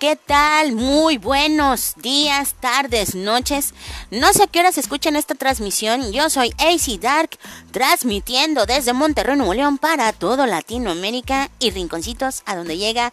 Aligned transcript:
¿Qué 0.00 0.16
tal? 0.16 0.72
Muy 0.72 1.18
buenos 1.18 1.92
días, 1.96 2.54
tardes, 2.58 3.14
noches. 3.14 3.74
No 4.10 4.32
sé 4.32 4.44
a 4.44 4.46
qué 4.46 4.60
horas 4.60 4.78
escuchan 4.78 5.14
esta 5.14 5.34
transmisión. 5.34 6.10
Yo 6.10 6.30
soy 6.30 6.54
AC 6.56 6.98
Dark, 6.98 7.28
transmitiendo 7.70 8.64
desde 8.64 8.94
Monterrey, 8.94 9.36
Nuevo 9.36 9.52
León 9.52 9.76
para 9.76 10.10
todo 10.14 10.46
Latinoamérica 10.46 11.50
y 11.58 11.70
rinconcitos 11.70 12.42
a 12.46 12.56
donde 12.56 12.78
llega 12.78 13.12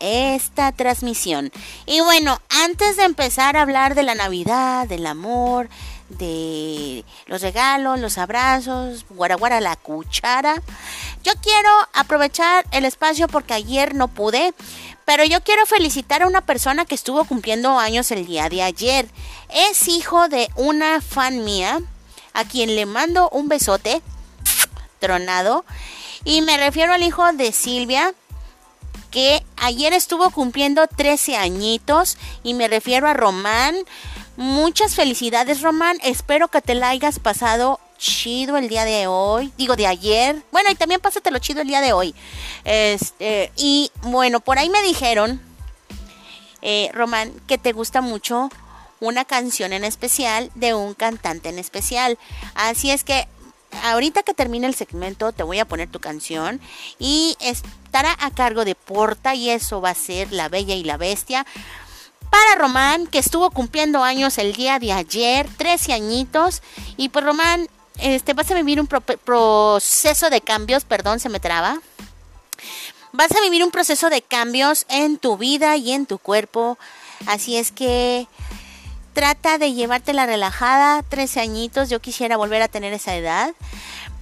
esta 0.00 0.72
transmisión. 0.72 1.50
Y 1.86 2.02
bueno, 2.02 2.42
antes 2.62 2.98
de 2.98 3.04
empezar 3.04 3.56
a 3.56 3.62
hablar 3.62 3.94
de 3.94 4.02
la 4.02 4.14
Navidad, 4.14 4.86
del 4.86 5.06
amor, 5.06 5.70
de 6.10 7.04
los 7.26 7.42
regalos, 7.42 8.00
los 8.00 8.18
abrazos, 8.18 9.06
guaraguara 9.08 9.60
la 9.60 9.76
cuchara, 9.76 10.62
yo 11.22 11.32
quiero 11.42 11.70
aprovechar 11.94 12.64
el 12.70 12.84
espacio 12.84 13.28
porque 13.28 13.54
ayer 13.54 13.94
no 13.94 14.08
pude 14.08 14.54
pero 15.08 15.24
yo 15.24 15.42
quiero 15.42 15.64
felicitar 15.64 16.22
a 16.22 16.26
una 16.26 16.42
persona 16.42 16.84
que 16.84 16.94
estuvo 16.94 17.24
cumpliendo 17.24 17.78
años 17.78 18.10
el 18.10 18.26
día 18.26 18.50
de 18.50 18.62
ayer. 18.62 19.08
Es 19.48 19.88
hijo 19.88 20.28
de 20.28 20.50
una 20.54 21.00
fan 21.00 21.44
mía, 21.44 21.80
a 22.34 22.44
quien 22.44 22.76
le 22.76 22.84
mando 22.84 23.30
un 23.30 23.48
besote 23.48 24.02
tronado. 24.98 25.64
Y 26.24 26.42
me 26.42 26.58
refiero 26.58 26.92
al 26.92 27.02
hijo 27.02 27.32
de 27.32 27.52
Silvia, 27.52 28.12
que 29.10 29.42
ayer 29.56 29.94
estuvo 29.94 30.28
cumpliendo 30.28 30.86
13 30.86 31.38
añitos. 31.38 32.18
Y 32.42 32.52
me 32.52 32.68
refiero 32.68 33.08
a 33.08 33.14
Román. 33.14 33.76
Muchas 34.36 34.94
felicidades, 34.94 35.62
Román. 35.62 35.96
Espero 36.02 36.48
que 36.48 36.60
te 36.60 36.74
la 36.74 36.90
hayas 36.90 37.18
pasado 37.18 37.80
chido 37.98 38.56
el 38.56 38.68
día 38.68 38.84
de 38.84 39.06
hoy, 39.06 39.52
digo 39.58 39.76
de 39.76 39.86
ayer. 39.86 40.42
Bueno, 40.50 40.70
y 40.70 40.74
también 40.74 41.00
pásatelo 41.00 41.38
chido 41.38 41.60
el 41.60 41.68
día 41.68 41.80
de 41.80 41.92
hoy. 41.92 42.14
Este, 42.64 43.52
y 43.56 43.90
bueno, 44.02 44.40
por 44.40 44.58
ahí 44.58 44.70
me 44.70 44.82
dijeron, 44.82 45.40
eh, 46.62 46.90
Román, 46.94 47.32
que 47.46 47.58
te 47.58 47.72
gusta 47.72 48.00
mucho 48.00 48.48
una 49.00 49.24
canción 49.24 49.72
en 49.72 49.84
especial 49.84 50.50
de 50.54 50.74
un 50.74 50.94
cantante 50.94 51.48
en 51.50 51.58
especial. 51.58 52.18
Así 52.54 52.90
es 52.90 53.04
que 53.04 53.28
ahorita 53.84 54.22
que 54.22 54.34
termine 54.34 54.66
el 54.66 54.74
segmento 54.74 55.32
te 55.32 55.42
voy 55.42 55.58
a 55.58 55.68
poner 55.68 55.90
tu 55.90 56.00
canción 56.00 56.60
y 56.98 57.36
estará 57.40 58.16
a 58.18 58.30
cargo 58.30 58.64
de 58.64 58.74
Porta 58.74 59.34
y 59.34 59.50
eso 59.50 59.80
va 59.80 59.90
a 59.90 59.94
ser 59.94 60.32
La 60.32 60.48
Bella 60.48 60.74
y 60.74 60.84
la 60.84 60.96
Bestia. 60.96 61.46
Para 62.30 62.56
Román, 62.56 63.06
que 63.06 63.18
estuvo 63.18 63.50
cumpliendo 63.50 64.04
años 64.04 64.36
el 64.36 64.52
día 64.52 64.78
de 64.78 64.92
ayer, 64.92 65.48
13 65.56 65.94
añitos. 65.94 66.62
Y 66.98 67.08
pues 67.08 67.24
Román, 67.24 67.68
este, 67.98 68.32
vas 68.32 68.50
a 68.50 68.54
vivir 68.54 68.80
un 68.80 68.86
proceso 68.86 70.30
de 70.30 70.40
cambios, 70.40 70.84
perdón, 70.84 71.20
se 71.20 71.28
me 71.28 71.40
traba. 71.40 71.80
Vas 73.12 73.32
a 73.32 73.40
vivir 73.40 73.64
un 73.64 73.70
proceso 73.70 74.10
de 74.10 74.22
cambios 74.22 74.84
en 74.88 75.18
tu 75.18 75.36
vida 75.36 75.76
y 75.76 75.92
en 75.92 76.06
tu 76.06 76.18
cuerpo. 76.18 76.78
Así 77.26 77.56
es 77.56 77.72
que 77.72 78.26
trata 79.12 79.58
de 79.58 79.72
llevártela 79.72 80.26
relajada, 80.26 81.02
13 81.02 81.40
añitos, 81.40 81.88
yo 81.88 82.00
quisiera 82.00 82.36
volver 82.36 82.62
a 82.62 82.68
tener 82.68 82.92
esa 82.92 83.16
edad. 83.16 83.54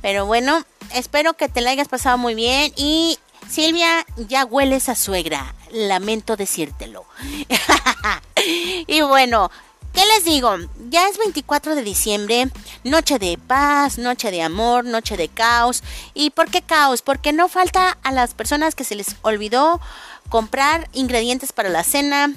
Pero 0.00 0.24
bueno, 0.24 0.64
espero 0.94 1.34
que 1.34 1.48
te 1.48 1.60
la 1.60 1.70
hayas 1.70 1.88
pasado 1.88 2.16
muy 2.16 2.34
bien 2.34 2.72
y 2.76 3.18
Silvia, 3.48 4.06
ya 4.16 4.44
hueles 4.44 4.88
a 4.88 4.94
suegra, 4.94 5.54
lamento 5.70 6.36
decírtelo. 6.36 7.04
y 8.86 9.00
bueno, 9.02 9.50
¿Qué 9.96 10.04
les 10.04 10.26
digo? 10.26 10.54
Ya 10.90 11.08
es 11.08 11.16
24 11.16 11.74
de 11.74 11.82
diciembre, 11.82 12.50
noche 12.84 13.18
de 13.18 13.38
paz, 13.38 13.96
noche 13.96 14.30
de 14.30 14.42
amor, 14.42 14.84
noche 14.84 15.16
de 15.16 15.28
caos. 15.28 15.82
¿Y 16.12 16.28
por 16.28 16.50
qué 16.50 16.60
caos? 16.60 17.00
Porque 17.00 17.32
no 17.32 17.48
falta 17.48 17.96
a 18.02 18.12
las 18.12 18.34
personas 18.34 18.74
que 18.74 18.84
se 18.84 18.94
les 18.94 19.16
olvidó 19.22 19.80
comprar 20.28 20.90
ingredientes 20.92 21.54
para 21.54 21.70
la 21.70 21.82
cena, 21.82 22.34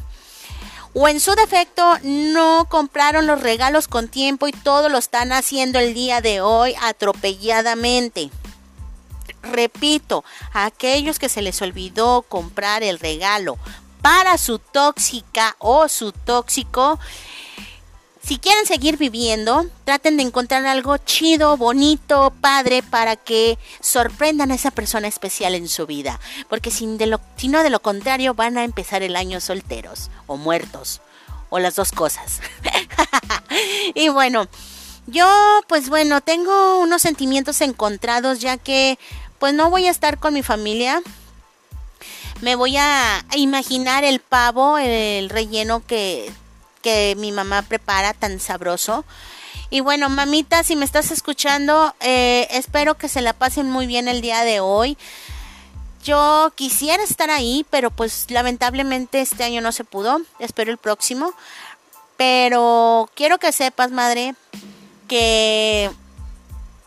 o 0.94 1.09
en 1.09 1.19
su 1.19 1.35
defecto 1.35 1.97
no 2.01 2.65
compraron 2.69 3.27
los 3.27 3.41
regalos 3.41 3.89
con 3.89 4.07
tiempo 4.07 4.47
y 4.47 4.53
todo 4.53 4.88
lo 4.88 4.97
están 4.97 5.33
haciendo 5.33 5.79
el 5.79 5.94
día 5.94 6.21
de 6.21 6.39
hoy 6.39 6.75
atropelladamente. 6.81 8.29
Repito, 9.44 10.23
a 10.53 10.63
aquellos 10.63 11.19
que 11.19 11.27
se 11.27 11.41
les 11.41 11.62
olvidó 11.62 12.21
comprar 12.21 12.83
el 12.83 13.00
regalo 13.00 13.57
para 14.01 14.38
su 14.38 14.59
tóxica 14.59 15.55
o 15.59 15.89
su 15.89 16.12
tóxico, 16.12 17.00
si 18.29 18.37
quieren 18.37 18.67
seguir 18.67 18.97
viviendo, 18.97 19.65
traten 19.85 20.15
de 20.15 20.21
encontrar 20.21 20.63
algo 20.67 20.97
chido, 20.97 21.57
bonito, 21.57 22.31
padre, 22.41 22.83
para 22.83 23.15
que 23.15 23.57
sorprendan 23.79 24.51
a 24.51 24.53
esa 24.53 24.69
persona 24.69 25.07
especial 25.07 25.55
en 25.55 25.67
su 25.67 25.87
vida. 25.87 26.19
Porque 26.47 26.69
de 26.69 27.07
lo, 27.07 27.19
si 27.37 27.47
no 27.47 27.63
de 27.63 27.71
lo 27.71 27.81
contrario, 27.81 28.35
van 28.35 28.59
a 28.59 28.65
empezar 28.65 29.01
el 29.01 29.15
año 29.15 29.41
solteros 29.41 30.11
o 30.27 30.37
muertos. 30.37 31.01
O 31.49 31.57
las 31.57 31.75
dos 31.75 31.91
cosas. 31.91 32.41
y 33.95 34.09
bueno, 34.09 34.47
yo 35.07 35.27
pues 35.67 35.89
bueno, 35.89 36.21
tengo 36.21 36.81
unos 36.81 37.01
sentimientos 37.01 37.61
encontrados 37.61 38.41
ya 38.41 38.57
que 38.57 38.99
pues 39.39 39.55
no 39.55 39.71
voy 39.71 39.87
a 39.87 39.91
estar 39.91 40.19
con 40.19 40.35
mi 40.35 40.43
familia. 40.43 41.01
Me 42.41 42.53
voy 42.53 42.77
a 42.77 43.25
imaginar 43.35 44.03
el 44.03 44.19
pavo, 44.19 44.77
el 44.77 45.31
relleno 45.31 45.83
que 45.83 46.31
que 46.81 47.15
mi 47.17 47.31
mamá 47.31 47.61
prepara 47.63 48.13
tan 48.13 48.39
sabroso. 48.39 49.05
Y 49.69 49.81
bueno, 49.81 50.09
mamita, 50.09 50.63
si 50.63 50.75
me 50.75 50.85
estás 50.85 51.11
escuchando, 51.11 51.93
eh, 51.99 52.47
espero 52.51 52.97
que 52.97 53.07
se 53.07 53.21
la 53.21 53.33
pasen 53.33 53.69
muy 53.69 53.85
bien 53.85 54.07
el 54.07 54.21
día 54.21 54.43
de 54.43 54.59
hoy. 54.59 54.97
Yo 56.03 56.51
quisiera 56.55 57.03
estar 57.03 57.29
ahí, 57.29 57.65
pero 57.69 57.91
pues 57.91 58.25
lamentablemente 58.29 59.21
este 59.21 59.43
año 59.43 59.61
no 59.61 59.71
se 59.71 59.83
pudo. 59.83 60.21
Espero 60.39 60.71
el 60.71 60.77
próximo. 60.77 61.33
Pero 62.17 63.09
quiero 63.15 63.37
que 63.37 63.51
sepas, 63.51 63.91
madre, 63.91 64.33
que 65.07 65.91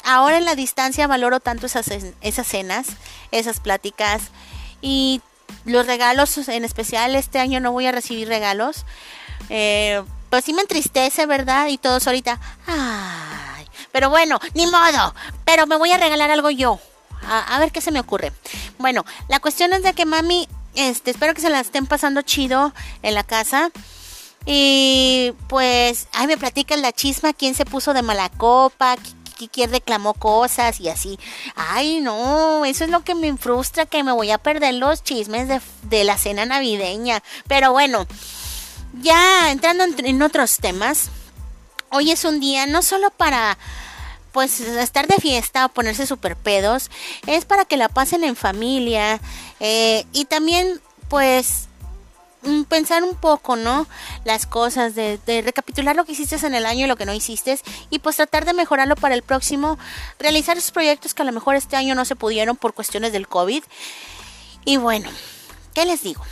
ahora 0.05 0.39
en 0.39 0.45
la 0.45 0.55
distancia 0.55 1.07
valoro 1.07 1.41
tanto 1.41 1.67
esas, 1.67 1.87
esas 2.21 2.47
cenas, 2.47 2.87
esas 3.31 3.61
pláticas 3.61 4.23
y 4.81 5.23
los 5.65 5.87
regalos 5.87 6.37
en 6.49 6.65
especial. 6.65 7.15
Este 7.15 7.39
año 7.39 7.61
no 7.61 7.73
voy 7.73 7.87
a 7.87 7.93
recibir 7.93 8.29
regalos. 8.29 8.85
Eh, 9.55 10.03
pues 10.31 10.47
sí 10.47 10.55
me 10.55 10.63
entristece, 10.63 11.27
¿verdad? 11.27 11.67
Y 11.67 11.77
todos 11.77 12.07
ahorita, 12.07 12.41
ay, 12.67 13.67
pero 13.93 14.09
bueno, 14.09 14.41
ni 14.55 14.67
modo, 14.67 15.15
pero 15.45 15.67
me 15.67 15.77
voy 15.77 15.91
a 15.91 15.99
regalar 15.99 16.31
algo 16.31 16.49
yo. 16.49 16.81
A, 17.29 17.59
ver 17.61 17.71
qué 17.71 17.83
se 17.83 17.91
me 17.91 18.01
ocurre. 18.01 18.33
Bueno, 18.79 19.05
la 19.29 19.41
cuestión 19.41 19.75
es 19.75 19.83
de 19.83 19.93
que 19.93 20.07
mami, 20.07 20.49
este, 20.75 21.11
espero 21.11 21.35
que 21.35 21.43
se 21.43 21.51
la 21.51 21.61
estén 21.61 21.87
pasando 21.87 22.23
chido 22.23 22.73
en 23.03 23.15
la 23.15 23.25
casa. 23.25 23.71
Y 24.47 25.35
pues, 25.49 26.09
ay, 26.15 26.27
me 26.29 26.39
platican 26.39 26.81
la 26.81 26.93
chisma, 26.93 27.35
quién 27.35 27.55
se 27.55 27.67
puso 27.67 27.93
de 27.93 28.01
mala 28.01 28.31
copa, 28.31 28.97
quién 29.53 29.71
reclamó 29.71 30.15
cosas 30.15 30.81
y 30.81 30.89
así. 30.89 31.19
Ay, 31.55 32.01
no, 32.01 32.65
eso 32.65 32.85
es 32.85 32.91
lo 32.91 33.05
que 33.05 33.15
me 33.15 33.37
frustra, 33.37 33.85
que 33.85 34.03
me 34.03 34.13
voy 34.13 34.31
a 34.31 34.39
perder 34.39 34.75
los 34.75 35.05
chismes 35.05 35.47
de, 35.47 35.61
de 35.83 36.05
la 36.05 36.17
cena 36.17 36.47
navideña. 36.47 37.23
Pero 37.47 37.71
bueno, 37.71 38.07
ya 39.01 39.51
entrando 39.51 39.85
en, 39.85 40.23
otros 40.23 40.59
temas, 40.59 41.09
hoy 41.91 42.11
es 42.11 42.25
un 42.25 42.41
día 42.41 42.67
no 42.67 42.83
solo 42.83 43.11
para 43.11 43.59
pues 44.33 44.61
estar 44.61 45.07
de 45.07 45.17
fiesta 45.17 45.67
o 45.67 45.69
ponerse 45.69 46.07
super 46.07 46.37
pedos, 46.37 46.91
es 47.27 47.45
para 47.45 47.65
que 47.65 47.77
la 47.77 47.89
pasen 47.89 48.25
en 48.25 48.37
familia 48.37 49.21
eh, 49.61 50.07
y 50.13 50.25
también 50.25 50.81
pues 51.09 51.69
mm, 52.43 52.63
pensar 52.63 53.05
un 53.05 53.15
poco, 53.15 53.57
¿no? 53.57 53.87
Las 54.25 54.47
cosas, 54.47 54.95
de, 54.95 55.19
de, 55.27 55.43
recapitular 55.43 55.95
lo 55.95 56.07
que 56.07 56.13
hiciste 56.13 56.37
en 56.47 56.55
el 56.55 56.65
año 56.65 56.87
y 56.87 56.89
lo 56.89 56.97
que 56.97 57.05
no 57.05 57.13
hiciste 57.13 57.61
y 57.91 57.99
pues 57.99 58.17
tratar 58.17 58.47
de 58.47 58.55
mejorarlo 58.55 58.97
para 58.97 59.15
el 59.15 59.23
próximo, 59.23 59.79
realizar 60.19 60.57
esos 60.57 60.71
proyectos 60.71 61.13
que 61.13 61.23
a 61.23 61.27
lo 61.27 61.33
mejor 61.33 61.57
este 61.57 61.77
año 61.77 61.95
no 61.95 62.07
se 62.07 62.17
pudieron 62.17 62.57
por 62.57 62.73
cuestiones 62.73 63.13
del 63.13 63.29
COVID. 63.29 63.63
Y 64.65 64.77
bueno, 64.77 65.11
¿qué 65.75 65.85
les 65.85 66.03
digo? 66.03 66.23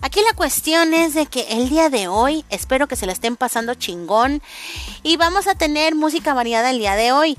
Aquí 0.00 0.20
la 0.22 0.36
cuestión 0.36 0.94
es 0.94 1.14
de 1.14 1.26
que 1.26 1.42
el 1.50 1.68
día 1.68 1.90
de 1.90 2.08
hoy 2.08 2.44
espero 2.50 2.86
que 2.86 2.96
se 2.96 3.06
la 3.06 3.12
estén 3.12 3.36
pasando 3.36 3.74
chingón 3.74 4.42
y 5.02 5.16
vamos 5.16 5.46
a 5.46 5.54
tener 5.54 5.94
música 5.94 6.34
variada 6.34 6.70
el 6.70 6.78
día 6.78 6.94
de 6.94 7.12
hoy. 7.12 7.36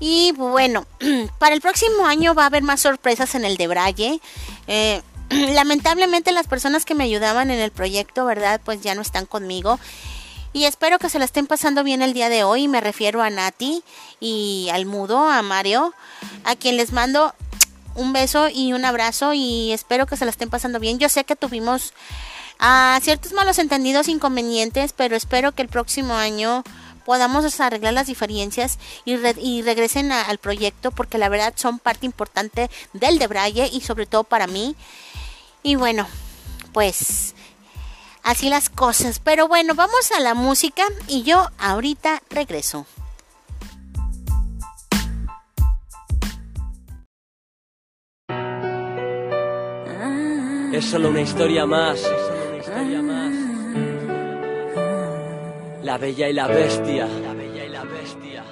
Y 0.00 0.32
bueno, 0.32 0.86
para 1.38 1.54
el 1.54 1.60
próximo 1.60 2.06
año 2.06 2.34
va 2.34 2.44
a 2.44 2.46
haber 2.46 2.62
más 2.62 2.80
sorpresas 2.80 3.34
en 3.34 3.44
el 3.44 3.56
de 3.56 3.66
Braille. 3.66 4.20
Eh, 4.66 5.02
lamentablemente 5.30 6.32
las 6.32 6.46
personas 6.46 6.84
que 6.84 6.94
me 6.94 7.04
ayudaban 7.04 7.50
en 7.50 7.60
el 7.60 7.70
proyecto, 7.70 8.24
¿verdad? 8.24 8.60
Pues 8.64 8.80
ya 8.80 8.94
no 8.94 9.02
están 9.02 9.26
conmigo. 9.26 9.78
Y 10.52 10.64
espero 10.64 10.98
que 10.98 11.10
se 11.10 11.18
la 11.18 11.26
estén 11.26 11.46
pasando 11.46 11.84
bien 11.84 12.00
el 12.00 12.14
día 12.14 12.30
de 12.30 12.42
hoy. 12.42 12.66
Me 12.66 12.80
refiero 12.80 13.22
a 13.22 13.28
Nati 13.28 13.82
y 14.20 14.68
al 14.72 14.86
mudo, 14.86 15.28
a 15.28 15.42
Mario, 15.42 15.92
a 16.44 16.56
quien 16.56 16.78
les 16.78 16.92
mando 16.92 17.34
un 17.96 18.12
beso 18.12 18.48
y 18.48 18.72
un 18.72 18.84
abrazo 18.84 19.32
y 19.32 19.72
espero 19.72 20.06
que 20.06 20.16
se 20.16 20.24
la 20.24 20.30
estén 20.30 20.50
pasando 20.50 20.78
bien. 20.78 20.98
Yo 20.98 21.08
sé 21.08 21.24
que 21.24 21.34
tuvimos 21.34 21.92
ah, 22.58 22.98
ciertos 23.02 23.32
malos 23.32 23.58
entendidos, 23.58 24.08
inconvenientes, 24.08 24.92
pero 24.92 25.16
espero 25.16 25.52
que 25.52 25.62
el 25.62 25.68
próximo 25.68 26.14
año 26.14 26.62
podamos 27.04 27.60
arreglar 27.60 27.94
las 27.94 28.08
diferencias 28.08 28.78
y, 29.04 29.16
regresen 29.62 30.12
al 30.12 30.38
proyecto 30.38 30.90
porque 30.90 31.18
la 31.18 31.28
verdad 31.28 31.54
son 31.56 31.78
parte 31.78 32.04
importante 32.04 32.68
del 32.92 33.18
de 33.18 33.70
y 33.72 33.80
sobre 33.80 34.06
todo 34.06 34.24
para 34.24 34.46
mí. 34.46 34.74
Y 35.62 35.76
bueno, 35.76 36.06
pues 36.72 37.34
así 38.22 38.48
las 38.48 38.68
cosas. 38.68 39.20
Pero 39.20 39.48
bueno, 39.48 39.74
vamos 39.74 40.12
a 40.12 40.20
la 40.20 40.34
música 40.34 40.84
y 41.06 41.22
yo 41.22 41.48
ahorita 41.58 42.22
regreso. 42.28 42.86
Es 50.76 50.84
solo 50.84 51.08
una 51.08 51.22
historia 51.22 51.64
más. 51.64 52.02
La 55.82 55.96
bella 55.96 56.28
y 56.28 56.34
la 56.34 56.46
bestia. 56.48 57.06
La 57.06 57.32
bella 57.32 57.64
y 57.64 57.68
la 57.70 57.82
bestia. 57.84 58.44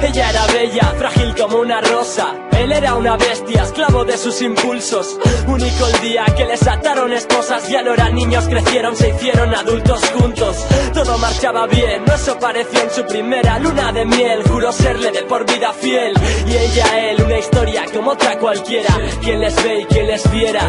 Ella 0.00 0.30
era 0.30 0.46
bella, 0.46 0.94
frágil 0.96 1.34
como 1.34 1.58
una 1.58 1.82
rosa. 1.82 2.45
Él 2.58 2.72
era 2.72 2.94
una 2.94 3.16
bestia, 3.16 3.62
esclavo 3.62 4.04
de 4.04 4.16
sus 4.16 4.40
impulsos. 4.42 5.18
Único 5.46 5.86
el 5.86 6.00
día 6.00 6.24
que 6.36 6.44
les 6.44 6.66
ataron 6.66 7.12
esposas, 7.12 7.68
ya 7.68 7.82
no 7.82 7.92
eran 7.92 8.14
niños, 8.14 8.46
crecieron, 8.48 8.96
se 8.96 9.10
hicieron 9.10 9.54
adultos 9.54 10.00
juntos. 10.18 10.56
Todo 10.92 11.18
marchaba 11.18 11.66
bien, 11.66 12.04
no 12.06 12.14
eso 12.14 12.38
pareció 12.38 12.80
en 12.80 12.90
su 12.90 13.04
primera 13.06 13.58
luna 13.58 13.92
de 13.92 14.04
miel. 14.04 14.42
Juró 14.48 14.72
serle 14.72 15.12
de 15.12 15.22
por 15.22 15.44
vida 15.46 15.72
fiel. 15.72 16.12
Y 16.46 16.56
ella, 16.56 17.10
él, 17.10 17.22
una 17.22 17.38
historia 17.38 17.84
como 17.92 18.12
otra 18.12 18.38
cualquiera. 18.38 18.94
Quien 19.22 19.40
les 19.40 19.54
ve 19.62 19.80
y 19.80 19.84
quien 19.84 20.06
les 20.06 20.30
viera. 20.30 20.62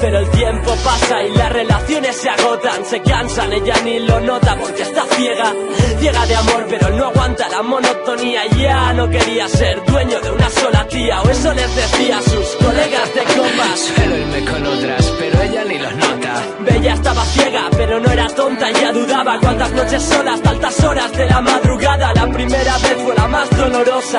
Pero 0.00 0.18
el 0.20 0.30
tiempo 0.30 0.76
pasa 0.84 1.24
y 1.24 1.30
las 1.30 1.52
relaciones 1.52 2.16
se 2.16 2.28
agotan, 2.30 2.84
se 2.84 3.02
cansan, 3.02 3.52
ella 3.52 3.74
ni 3.84 3.98
lo 3.98 4.20
nota 4.20 4.56
porque 4.56 4.82
está 4.82 5.04
ciega, 5.06 5.52
ciega 5.98 6.24
de 6.24 6.36
amor, 6.36 6.66
pero 6.70 6.90
no 6.90 7.06
aguanta 7.06 7.48
la 7.48 7.62
monotonía. 7.62 8.46
Ya 8.56 8.92
no 8.92 9.10
quería 9.10 9.48
ser 9.48 9.84
dueño 9.86 10.20
de 10.20 10.30
una 10.30 10.48
sola 10.50 10.86
tía, 10.86 11.17
o 11.22 11.30
eso 11.30 11.52
les 11.52 11.74
decía 11.74 12.18
a 12.18 12.22
sus 12.22 12.48
colegas 12.56 13.14
de 13.14 13.22
copas. 13.24 13.80
Suelo 13.94 14.16
irme 14.18 14.44
con 14.44 14.66
otras, 14.66 15.12
pero 15.18 15.42
ella 15.42 15.64
ni 15.64 15.78
los 15.78 15.94
nota. 15.96 16.42
Bella 16.60 16.94
estaba 16.94 17.24
ciega, 17.24 17.68
pero 17.76 18.00
no 18.00 18.10
era 18.10 18.28
tonta, 18.28 18.70
ya 18.70 18.92
dudaba 18.92 19.38
cuántas 19.40 19.72
noches 19.72 20.02
solas, 20.02 20.34
hasta 20.34 20.50
altas 20.50 20.84
horas 20.84 21.12
de 21.12 21.26
la 21.26 21.40
madrugada. 21.40 22.12
La 22.14 22.26
primera 22.28 22.78
vez 22.78 22.96
fue 23.04 23.14
la 23.14 23.28
más 23.28 23.50
dolorosa, 23.56 24.18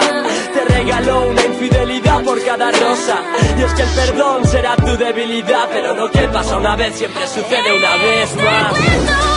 te 0.53 0.65
regaló 0.73 1.29
una 1.29 1.45
infidelidad 1.45 2.23
por 2.23 2.43
cada 2.43 2.71
rosa. 2.71 3.17
Y 3.57 3.61
es 3.63 3.73
que 3.73 3.81
el 3.83 3.89
perdón 3.89 4.45
será 4.45 4.75
tu 4.75 4.97
debilidad 4.97 5.69
pero 5.71 5.93
lo 5.93 6.09
que 6.11 6.27
pasa 6.29 6.57
una 6.57 6.75
vez 6.75 6.95
siempre 6.95 7.25
sucede 7.27 7.77
una 7.77 7.95
vez 7.97 8.35
más. 8.35 9.28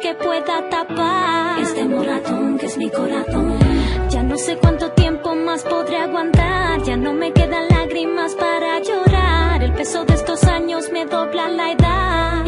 Que 0.00 0.14
pueda 0.14 0.68
tapar 0.68 1.58
este 1.60 1.84
moratón 1.84 2.58
que 2.58 2.66
es 2.66 2.76
mi 2.76 2.90
corazón. 2.90 3.58
Ya 4.10 4.22
no 4.22 4.36
sé 4.36 4.56
cuánto 4.56 4.90
tiempo 4.92 5.34
más 5.34 5.62
podré 5.62 5.96
aguantar, 5.96 6.82
ya 6.82 6.96
no 6.96 7.14
me 7.14 7.32
quedan 7.32 7.68
lágrimas 7.68 8.34
para 8.34 8.80
llorar. 8.80 9.62
El 9.62 9.72
peso 9.72 10.04
de 10.04 10.14
estos 10.14 10.44
años 10.44 10.90
me 10.92 11.06
dobla 11.06 11.48
la 11.48 11.72
edad. 11.72 12.46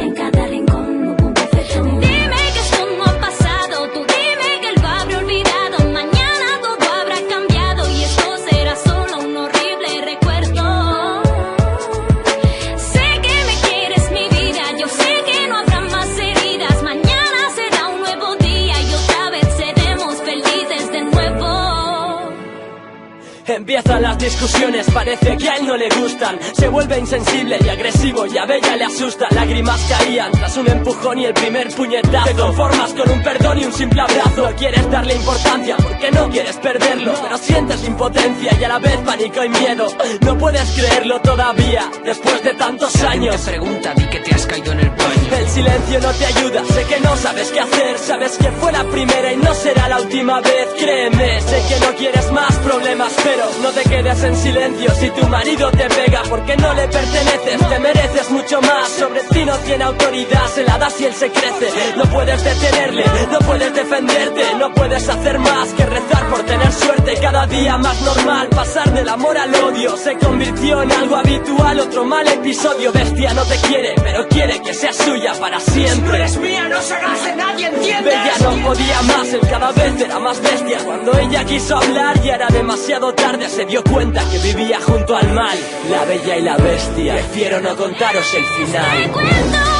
Empiezan 23.75 24.03
las 24.03 24.19
discusiones, 24.19 24.87
parece 24.93 25.35
que 25.39 25.49
a 25.49 25.57
él 25.57 25.67
no 25.67 25.79
le 25.79 25.89
gustan. 25.89 26.39
Se 26.53 26.69
vuelve 26.69 26.99
insensible 26.99 27.57
y 27.65 27.69
agresivo 27.71 28.27
y 28.27 28.37
a 28.37 28.45
Bella 28.45 28.77
le 28.77 28.85
asusta. 28.85 29.29
Lágrimas 29.31 29.81
caían 29.89 30.31
tras 30.31 30.59
un 30.59 30.69
empujón 30.69 31.19
y 31.19 31.25
el 31.25 31.33
primer 31.33 31.75
puñetazo. 31.75 32.29
Te 32.29 32.35
conformas 32.35 32.93
con 32.93 33.11
un 33.11 33.23
perdón 33.23 33.61
y 33.61 33.65
un 33.65 33.73
simple 33.73 34.03
abrazo. 34.03 34.51
Quieres 34.59 34.91
darle 34.91 35.15
importancia 35.15 35.77
porque 35.79 36.11
no 36.11 36.29
quieres 36.29 36.59
perderlo. 36.59 37.15
Pero 37.23 37.39
sientes 37.39 37.83
impotencia 37.89 38.59
y 38.61 38.63
a 38.63 38.69
la 38.69 38.79
vez 38.79 38.99
pánico 39.07 39.43
y 39.43 39.49
miedo. 39.49 39.87
No 40.21 40.37
puedes 40.37 40.71
creerlo 40.73 41.23
todavía, 41.23 41.91
después 42.05 42.45
de 42.45 42.53
tantos 42.53 42.95
años. 43.03 43.43
Te 43.43 43.53
pregunta, 43.53 43.95
di 43.95 44.05
que 44.05 44.19
te 44.19 44.35
has 44.35 44.47
caído 44.47 44.73
en 44.73 44.81
el 44.81 44.91
baño. 44.91 45.23
El 45.33 45.49
silencio 45.49 45.99
no 46.01 46.13
te 46.13 46.27
ayuda, 46.27 46.63
sé 46.67 46.85
que 46.85 47.01
no 47.01 47.17
sabes 47.17 47.51
qué 47.51 47.61
hacer, 47.61 47.99
sabes 47.99 48.37
que 48.37 48.51
fue 48.53 48.71
la 48.71 48.85
primera 48.85 49.33
y 49.33 49.37
no 49.39 49.55
será 49.55 49.89
la 49.89 50.01
última 50.01 50.41
vez, 50.43 50.69
créeme, 50.79 51.41
sé 51.41 51.63
que 51.69 51.81
no 51.81 51.97
quieres 51.97 52.31
más 52.33 52.55
problemas, 52.59 53.13
pero 53.25 53.45
no 53.63 53.71
te 53.71 53.83
quedes 53.83 54.25
en 54.25 54.37
silencio 54.37 54.91
si 54.97 55.11
tu 55.11 55.27
marido 55.29 55.71
te 55.71 55.89
pega, 55.89 56.23
porque 56.29 56.57
no 56.57 56.75
le 56.75 56.89
perteneces, 56.89 57.69
te 57.69 57.79
mereces 57.79 58.31
mucho 58.31 58.61
más, 58.61 58.89
sobre 58.89 59.21
ti 59.21 59.45
no 59.45 59.57
tiene 59.59 59.85
autoridad, 59.85 60.47
se 60.53 60.65
la 60.65 60.79
das 60.79 61.01
y 61.01 61.05
él 61.07 61.15
se 61.15 61.31
crece, 61.31 61.69
no 61.97 62.05
puedes 62.07 62.43
detenerle, 62.43 63.05
no 63.31 63.39
puedes 63.39 63.73
defenderte, 63.75 64.55
no 64.59 64.73
puedes 64.75 65.09
hacer 65.09 65.39
más 65.39 65.69
que 65.75 65.87
rezar 65.87 66.29
por 66.29 66.43
tener 66.43 66.73
suerte, 66.73 67.15
cada 67.21 67.47
día 67.47 67.79
más 67.79 68.01
normal, 68.03 68.49
pasar 68.49 68.93
del 68.93 69.09
amor 69.09 69.39
al 69.39 69.55
odio, 69.55 69.97
se 69.97 70.17
convirtió 70.19 70.83
en 70.83 70.91
algo 70.91 71.17
habitual, 71.17 71.81
otro 71.81 72.05
mal 72.05 72.27
episodio, 72.27 72.93
bestia 72.93 73.33
no 73.35 73.45
te 73.45 73.57
quiere, 73.69 73.95
pero 74.03 74.27
quiere 74.29 74.61
que 74.61 74.75
seas 74.75 74.97
suya 74.97 75.35
para 75.39 75.61
siempre. 75.61 76.19
eres 76.19 76.37
mía, 76.39 76.69
no 76.69 76.81
se 76.81 76.95
hagas 76.95 77.25
de 77.25 77.37
nadie, 77.37 77.67
¿entiendes? 77.67 78.15
Bella 78.15 78.35
no 78.43 78.69
podía 78.69 79.03
más, 79.03 79.33
él 79.33 79.41
cada 79.49 79.71
vez 79.73 80.01
era 80.01 80.19
más 80.19 80.41
bestia. 80.41 80.79
Cuando 80.85 81.17
ella 81.17 81.45
quiso 81.45 81.77
hablar 81.77 82.21
ya 82.23 82.35
era 82.35 82.49
demasiado 82.49 83.15
tarde, 83.15 83.42
se 83.49 83.65
dio 83.65 83.83
cuenta 83.85 84.23
que 84.31 84.39
vivía 84.39 84.81
junto 84.81 85.17
al 85.17 85.33
mal. 85.33 85.59
La 85.91 86.05
bella 86.05 86.37
y 86.37 86.43
la 86.43 86.57
bestia, 86.57 87.15
prefiero 87.15 87.61
no 87.61 87.77
contaros 87.77 88.35
el 88.35 88.45
final. 88.45 89.72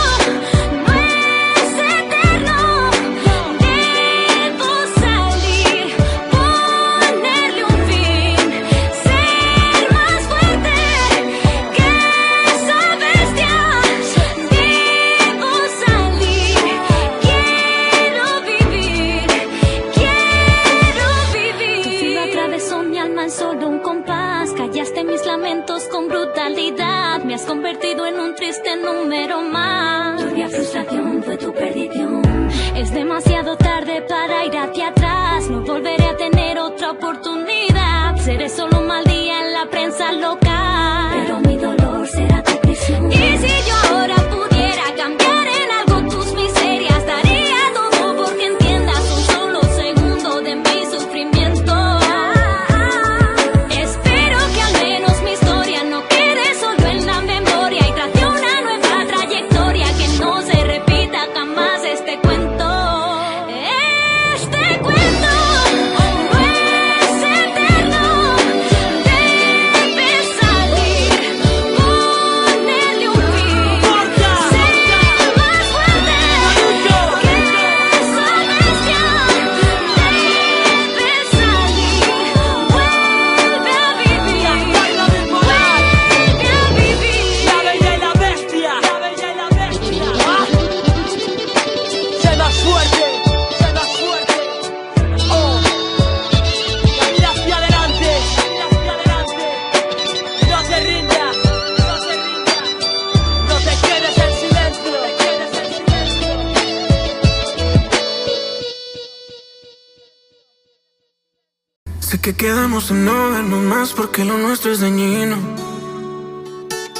esto 114.63 114.71
es 114.71 114.81
dañino. 114.81 115.39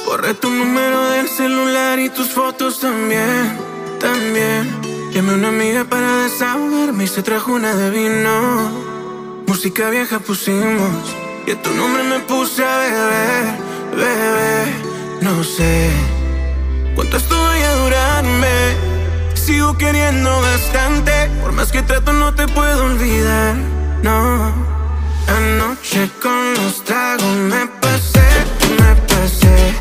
Borré 0.05 0.33
tu 0.33 0.49
número 0.49 1.11
del 1.11 1.29
celular 1.29 1.97
y 1.97 2.09
tus 2.09 2.27
fotos 2.27 2.81
también, 2.81 3.57
también. 4.01 4.69
Llamé 5.13 5.31
a 5.31 5.35
una 5.35 5.47
amiga 5.47 5.85
para 5.85 6.23
desahogarme 6.23 7.05
y 7.05 7.07
se 7.07 7.23
trajo 7.23 7.53
una 7.53 7.73
de 7.73 7.89
vino. 7.89 8.69
Música 9.47 9.89
vieja 9.91 10.19
pusimos 10.19 10.91
y 11.47 11.51
a 11.51 11.61
tu 11.61 11.73
nombre 11.73 12.03
me 12.03 12.19
puse 12.19 12.65
a 12.65 12.77
beber, 12.79 13.45
beber. 13.95 14.67
No 15.21 15.41
sé 15.45 15.89
cuánto 16.95 17.15
esto 17.15 17.41
vaya 17.41 17.71
a 17.71 17.75
durarme. 17.75 18.75
Sigo 19.35 19.77
queriendo 19.77 20.41
bastante, 20.41 21.13
por 21.41 21.53
más 21.53 21.71
que 21.71 21.81
trato 21.81 22.11
no 22.11 22.35
te 22.35 22.45
puedo 22.45 22.83
olvidar, 22.83 23.55
no. 24.01 24.72
Anoche 25.27 26.09
con 26.21 26.53
los 26.53 26.83
tragos 26.83 27.35
me 27.37 27.67
pasé, 27.81 28.27
me 28.79 28.95
pasé. 29.07 29.72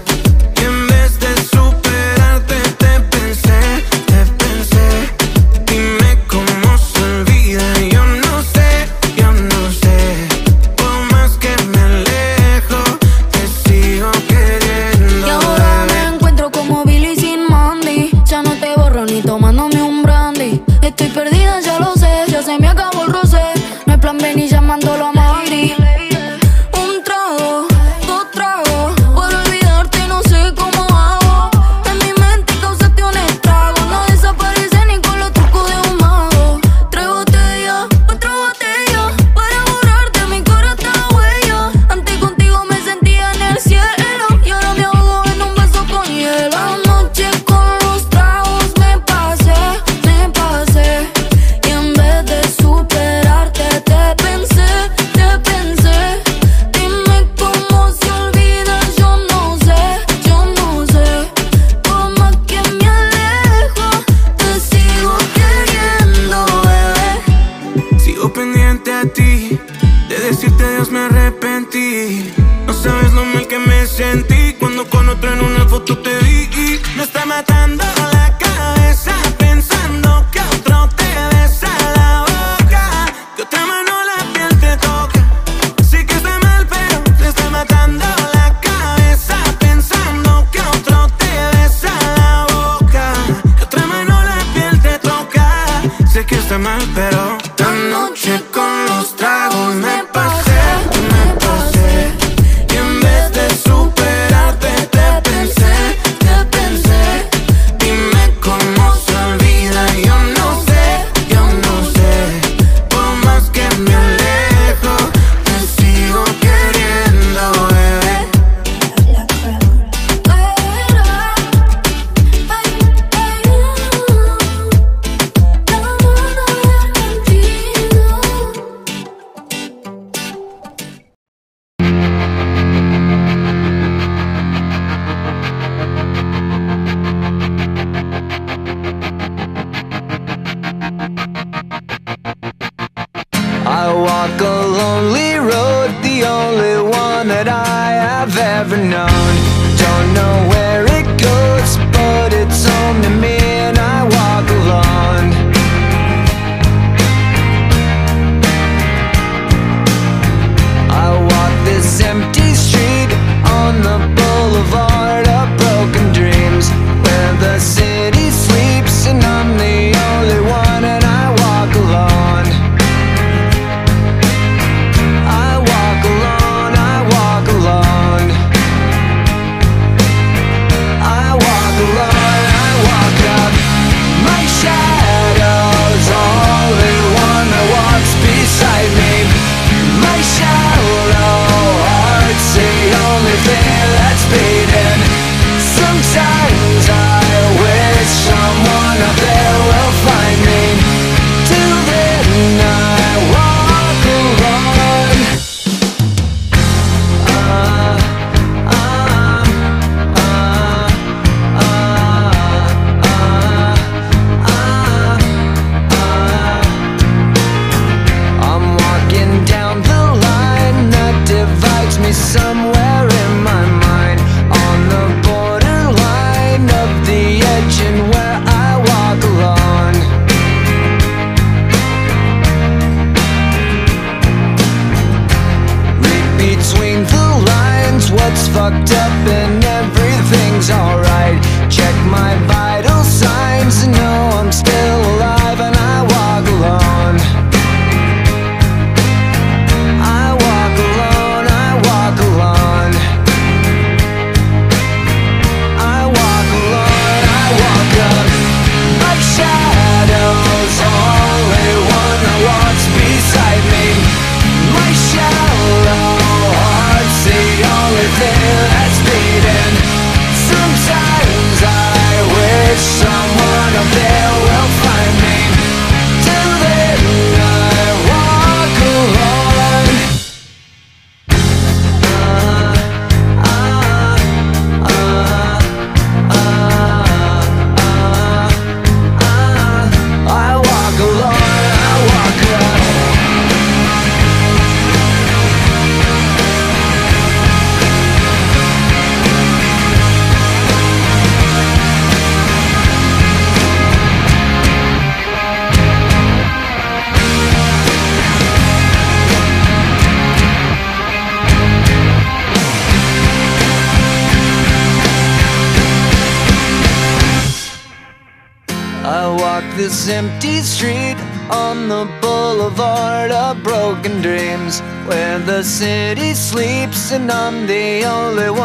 And 327.12 327.30
I'm 327.30 327.66
the 327.66 328.04
only 328.04 328.48
one 328.48 328.61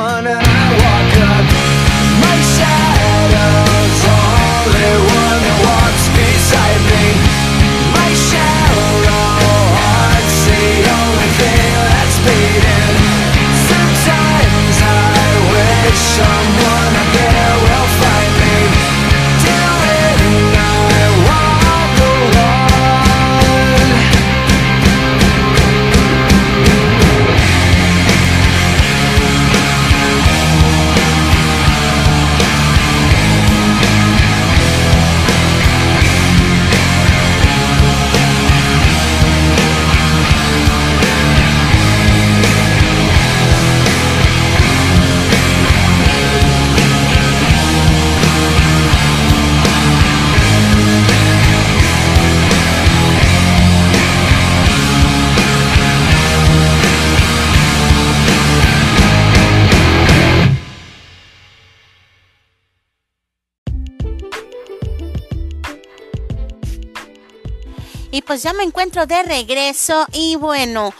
Ya 68.43 68.53
me 68.53 68.63
encuentro 68.63 69.05
de 69.05 69.23
regreso 69.23 70.05
y 70.13 70.35
bueno, 70.35 70.93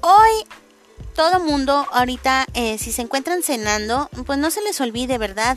hoy 0.00 0.44
todo 1.14 1.40
mundo 1.40 1.86
ahorita, 1.92 2.46
eh, 2.54 2.76
si 2.78 2.92
se 2.92 3.02
encuentran 3.02 3.42
cenando, 3.42 4.10
pues 4.26 4.38
no 4.38 4.50
se 4.50 4.60
les 4.62 4.80
olvide, 4.80 5.16
¿verdad? 5.18 5.56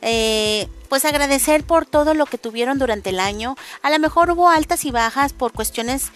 Eh, 0.00 0.68
pues 0.88 1.04
agradecer 1.04 1.64
por 1.64 1.86
todo 1.86 2.14
lo 2.14 2.26
que 2.26 2.38
tuvieron 2.38 2.78
durante 2.78 3.10
el 3.10 3.20
año. 3.20 3.56
A 3.82 3.90
lo 3.90 3.98
mejor 3.98 4.30
hubo 4.30 4.48
altas 4.48 4.84
y 4.84 4.90
bajas 4.90 5.32
por 5.32 5.52
cuestiones 5.52 6.10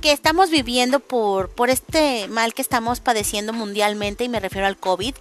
que 0.00 0.12
estamos 0.12 0.50
viviendo 0.50 1.00
por, 1.00 1.50
por 1.50 1.68
este 1.68 2.28
mal 2.28 2.54
que 2.54 2.62
estamos 2.62 3.00
padeciendo 3.00 3.52
mundialmente 3.52 4.24
y 4.24 4.28
me 4.28 4.40
refiero 4.40 4.66
al 4.66 4.76
COVID. 4.76 5.14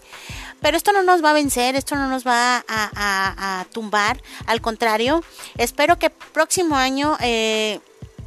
Pero 0.61 0.77
esto 0.77 0.91
no 0.91 1.03
nos 1.03 1.23
va 1.23 1.31
a 1.31 1.33
vencer, 1.33 1.75
esto 1.75 1.95
no 1.95 2.07
nos 2.07 2.25
va 2.27 2.63
a 2.67 3.65
tumbar. 3.71 4.21
Al 4.45 4.61
contrario, 4.61 5.23
espero 5.57 5.97
que 5.97 6.09
próximo 6.09 6.75
año 6.75 7.17
eh, 7.21 7.79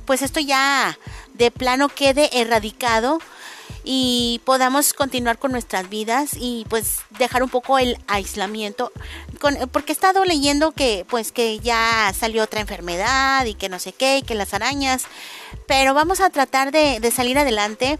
pues 0.04 0.22
esto 0.22 0.40
ya 0.40 0.98
de 1.34 1.50
plano 1.50 1.88
quede 1.88 2.40
erradicado 2.40 3.18
y 3.84 4.40
podamos 4.44 4.92
continuar 4.92 5.38
con 5.38 5.50
nuestras 5.50 5.88
vidas 5.88 6.30
y 6.38 6.66
pues 6.68 7.00
dejar 7.18 7.42
un 7.42 7.48
poco 7.48 7.78
el 7.78 7.98
aislamiento 8.06 8.92
con, 9.40 9.56
porque 9.72 9.92
he 9.92 9.94
estado 9.94 10.24
leyendo 10.24 10.70
que 10.70 11.04
pues 11.08 11.32
que 11.32 11.58
ya 11.58 12.12
salió 12.16 12.44
otra 12.44 12.60
enfermedad 12.60 13.44
y 13.46 13.54
que 13.54 13.68
no 13.68 13.80
sé 13.80 13.92
qué 13.92 14.18
y 14.18 14.22
que 14.22 14.36
las 14.36 14.54
arañas 14.54 15.06
pero 15.66 15.94
vamos 15.94 16.20
a 16.20 16.30
tratar 16.30 16.70
de, 16.72 17.10
salir 17.10 17.38
adelante. 17.38 17.98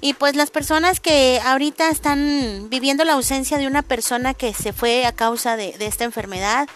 Y 0.00 0.12
pues 0.12 0.36
las 0.36 0.50
personas 0.50 1.00
que 1.00 1.40
ahorita 1.42 1.88
están 1.88 2.68
viviendo 2.68 3.04
la 3.04 3.14
ausencia 3.14 3.56
de 3.56 3.66
una 3.66 3.80
persona 3.80 4.34
que 4.34 4.52
se 4.52 4.74
fue 4.74 5.06
a 5.06 5.12
causa 5.12 5.56
de, 5.56 5.72
de 5.78 5.86
esta 5.86 6.04
enfermedad 6.04 6.68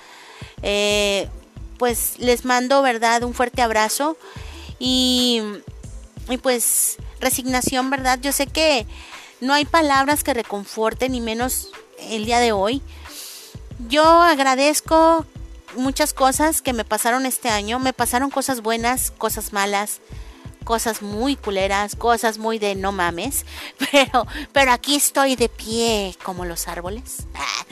eh, 0.62 1.29
pues 1.78 2.18
les 2.18 2.44
mando 2.44 2.82
verdad 2.82 3.22
un 3.22 3.34
fuerte 3.34 3.62
abrazo 3.62 4.16
y, 4.78 5.42
y 6.28 6.36
pues 6.38 6.96
resignación 7.20 7.90
verdad 7.90 8.18
yo 8.20 8.32
sé 8.32 8.46
que 8.46 8.86
no 9.40 9.54
hay 9.54 9.64
palabras 9.64 10.24
que 10.24 10.34
reconforten 10.34 11.12
ni 11.12 11.20
menos 11.20 11.70
el 11.98 12.24
día 12.24 12.40
de 12.40 12.52
hoy. 12.52 12.82
Yo 13.88 14.04
agradezco 14.04 15.24
muchas 15.76 16.12
cosas 16.12 16.60
que 16.60 16.72
me 16.72 16.84
pasaron 16.84 17.26
este 17.26 17.48
año. 17.48 17.78
Me 17.78 17.92
pasaron 17.92 18.30
cosas 18.30 18.60
buenas 18.62 19.12
cosas 19.12 19.52
malas 19.52 20.00
cosas 20.68 21.00
muy 21.00 21.34
culeras, 21.34 21.96
cosas 21.96 22.36
muy 22.36 22.58
de 22.58 22.74
no 22.74 22.92
mames, 22.92 23.46
pero, 23.90 24.26
pero 24.52 24.70
aquí 24.70 24.96
estoy 24.96 25.34
de 25.34 25.48
pie 25.48 26.14
como 26.22 26.44
los 26.44 26.68
árboles. 26.68 27.26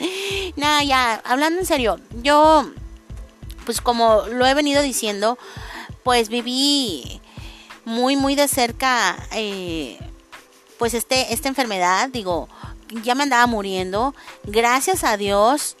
Nada, 0.55 0.83
ya, 0.83 1.21
hablando 1.23 1.59
en 1.59 1.67
serio, 1.67 1.99
yo, 2.23 2.67
pues 3.67 3.81
como 3.81 4.21
lo 4.31 4.47
he 4.47 4.53
venido 4.53 4.81
diciendo, 4.81 5.37
pues 6.03 6.29
viví 6.29 7.19
muy, 7.83 8.15
muy 8.15 8.33
de 8.35 8.47
cerca, 8.47 9.17
eh, 9.33 9.99
pues 10.77 10.93
este, 10.93 11.33
esta 11.33 11.49
enfermedad, 11.49 12.07
digo, 12.07 12.47
ya 13.03 13.13
me 13.13 13.23
andaba 13.23 13.45
muriendo, 13.45 14.15
gracias 14.45 15.03
a 15.03 15.17
Dios, 15.17 15.75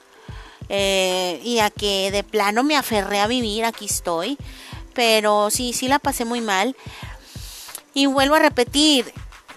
eh, 0.67 1.39
y 1.45 1.59
a 1.59 1.69
que 1.69 2.11
de 2.11 2.25
plano 2.25 2.61
me 2.61 2.75
aferré 2.75 3.21
a 3.21 3.27
vivir, 3.27 3.63
aquí 3.63 3.85
estoy. 3.85 4.37
Pero 4.93 5.49
sí, 5.49 5.71
sí 5.71 5.87
la 5.87 5.99
pasé 5.99 6.25
muy 6.25 6.41
mal. 6.41 6.75
Y 7.93 8.07
vuelvo 8.07 8.35
a 8.35 8.39
repetir, 8.39 9.13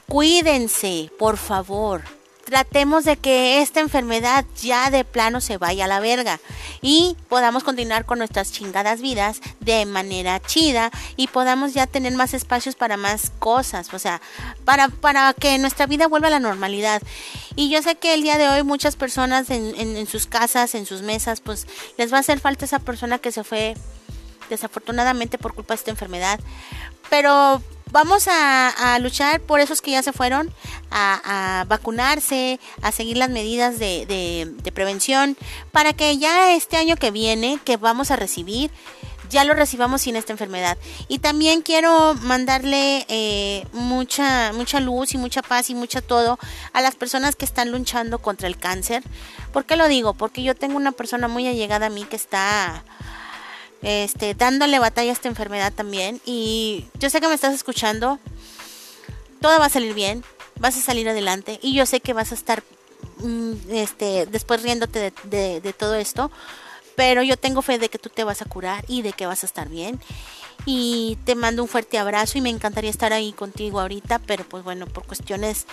cuídense, 0.07 1.11
por 1.19 1.37
favor. 1.37 2.19
Tratemos 2.50 3.04
de 3.04 3.16
que 3.16 3.62
esta 3.62 3.78
enfermedad 3.78 4.44
ya 4.60 4.90
de 4.90 5.04
plano 5.04 5.40
se 5.40 5.56
vaya 5.56 5.84
a 5.84 5.88
la 5.88 6.00
verga 6.00 6.40
y 6.82 7.16
podamos 7.28 7.62
continuar 7.62 8.04
con 8.06 8.18
nuestras 8.18 8.50
chingadas 8.50 9.00
vidas 9.00 9.40
de 9.60 9.86
manera 9.86 10.40
chida 10.40 10.90
y 11.16 11.28
podamos 11.28 11.74
ya 11.74 11.86
tener 11.86 12.12
más 12.14 12.34
espacios 12.34 12.74
para 12.74 12.96
más 12.96 13.30
cosas, 13.38 13.94
o 13.94 14.00
sea, 14.00 14.20
para, 14.64 14.88
para 14.88 15.32
que 15.32 15.58
nuestra 15.58 15.86
vida 15.86 16.08
vuelva 16.08 16.26
a 16.26 16.32
la 16.32 16.40
normalidad. 16.40 17.00
Y 17.54 17.70
yo 17.70 17.82
sé 17.82 17.94
que 17.94 18.14
el 18.14 18.22
día 18.22 18.36
de 18.36 18.48
hoy 18.48 18.64
muchas 18.64 18.96
personas 18.96 19.48
en, 19.50 19.72
en- 19.76 19.96
en 19.96 20.08
sus 20.08 20.26
casas, 20.26 20.74
en 20.74 20.86
sus 20.86 21.02
mesas, 21.02 21.40
pues 21.40 21.68
les 21.98 22.12
va 22.12 22.16
a 22.16 22.20
hacer 22.20 22.40
falta 22.40 22.64
esa 22.64 22.80
persona 22.80 23.18
que 23.20 23.30
se 23.30 23.44
fue 23.44 23.76
desafortunadamente 24.48 25.38
por 25.38 25.54
culpa 25.54 25.74
de 25.74 25.78
esta 25.78 25.92
enfermedad. 25.92 26.40
Pero 27.10 27.62
vamos 27.92 28.29
a, 28.29 28.98
luchar 29.00 29.40
por 29.40 29.61
esos 29.61 29.81
que 29.83 29.92
ya 29.92 30.03
se 30.03 30.12
fueron, 30.12 30.53
a, 30.90 31.61
a 31.61 31.64
vacunarse, 31.64 32.59
a 32.83 32.92
seguir 32.92 33.16
las 33.16 33.31
medidas 33.31 33.79
de, 33.79 34.07
de- 34.07 34.53
de 34.62 34.72
prevención, 34.72 35.37
para 35.72 35.92
que 35.92 36.18
ya 36.18 36.55
este 36.55 36.76
año 36.76 36.96
que 36.96 37.11
viene, 37.11 37.59
que 37.64 37.76
vamos 37.76 38.11
a 38.11 38.16
recibir, 38.16 38.70
ya 39.31 39.44
lo 39.44 39.55
recibamos 39.55 40.03
sin 40.03 40.16
esta 40.16 40.33
enfermedad. 40.33 40.76
Y 41.07 41.20
también 41.20 41.62
quiero 41.62 42.14
mandarle 42.22 43.07
eh, 43.09 43.64
mucha, 43.72 44.53
mucha 44.53 44.81
luz 44.81 45.14
y 45.14 45.18
mucha 45.18 45.40
paz 45.40 45.70
y 45.70 45.74
mucha 45.76 46.00
todo 46.03 46.37
a 46.72 46.81
las 46.81 46.96
personas 46.96 47.37
que 47.37 47.44
están 47.44 47.70
luchando 47.70 48.18
contra 48.18 48.48
el 48.48 48.57
cáncer. 48.59 49.05
¿Por 49.53 49.66
qué 49.66 49.76
lo 49.76 49.87
digo? 49.87 50.14
Porque 50.14 50.42
yo 50.42 50.57
tengo 50.57 50.76
una 50.76 50.90
persona 50.90 51.29
muy 51.29 51.46
allegada 51.46 51.87
a 51.87 51.90
mí 51.90 52.05
que 52.07 52.16
está 52.16 52.85
este, 53.83 54.35
dándole 54.35 54.79
batalla 54.79 55.11
a 55.11 55.12
esta 55.12 55.29
enfermedad 55.29 55.73
también. 55.73 56.21
Y 56.25 56.87
yo 56.99 57.11
sé 57.11 57.21
que 57.21 57.29
me 57.29 57.35
estás 57.35 57.55
escuchando. 57.55 58.19
Todo 59.40 59.59
va 59.59 59.66
a 59.66 59.71
salir 59.71 59.95
bien. 59.95 60.25
Vas 60.59 60.77
a 60.77 60.81
salir 60.83 61.09
adelante. 61.09 61.59
Y 61.62 61.75
yo 61.75 61.87
sé 61.87 62.01
que 62.01 62.12
vas 62.12 62.33
a 62.33 62.35
estar 62.35 62.62
mm, 63.19 63.53
este, 63.71 64.27
después 64.27 64.62
riéndote 64.62 65.12
de, 65.25 65.61
de- 65.61 65.73
todo 65.73 65.95
esto. 65.95 66.31
Pero 66.97 67.23
yo 67.23 67.37
tengo 67.38 67.62
fe 67.62 67.79
de 67.79 67.88
que 67.88 67.99
tú 67.99 68.11
te 68.11 68.25
vas 68.25 68.43
a 68.43 68.45
curar 68.45 68.85
y 68.88 69.03
de 69.03 69.12
que 69.12 69.27
vas 69.27 69.43
a 69.43 69.47
estar 69.47 69.69
bien. 69.69 69.99
Y 70.66 71.16
te 71.25 71.35
mando 71.35 71.62
un 71.62 71.69
fuerte 71.69 71.99
abrazo 71.99 72.37
y 72.37 72.43
me 72.43 72.51
encantaría 72.51 72.90
estar 72.90 73.14
ahí 73.14 73.33
contigo 73.33 73.81
ahorita. 73.81 74.19
Pero 74.19 74.45
pues 74.45 74.62
bueno, 74.62 74.87
por 74.87 75.07
cuestiones 75.07 75.64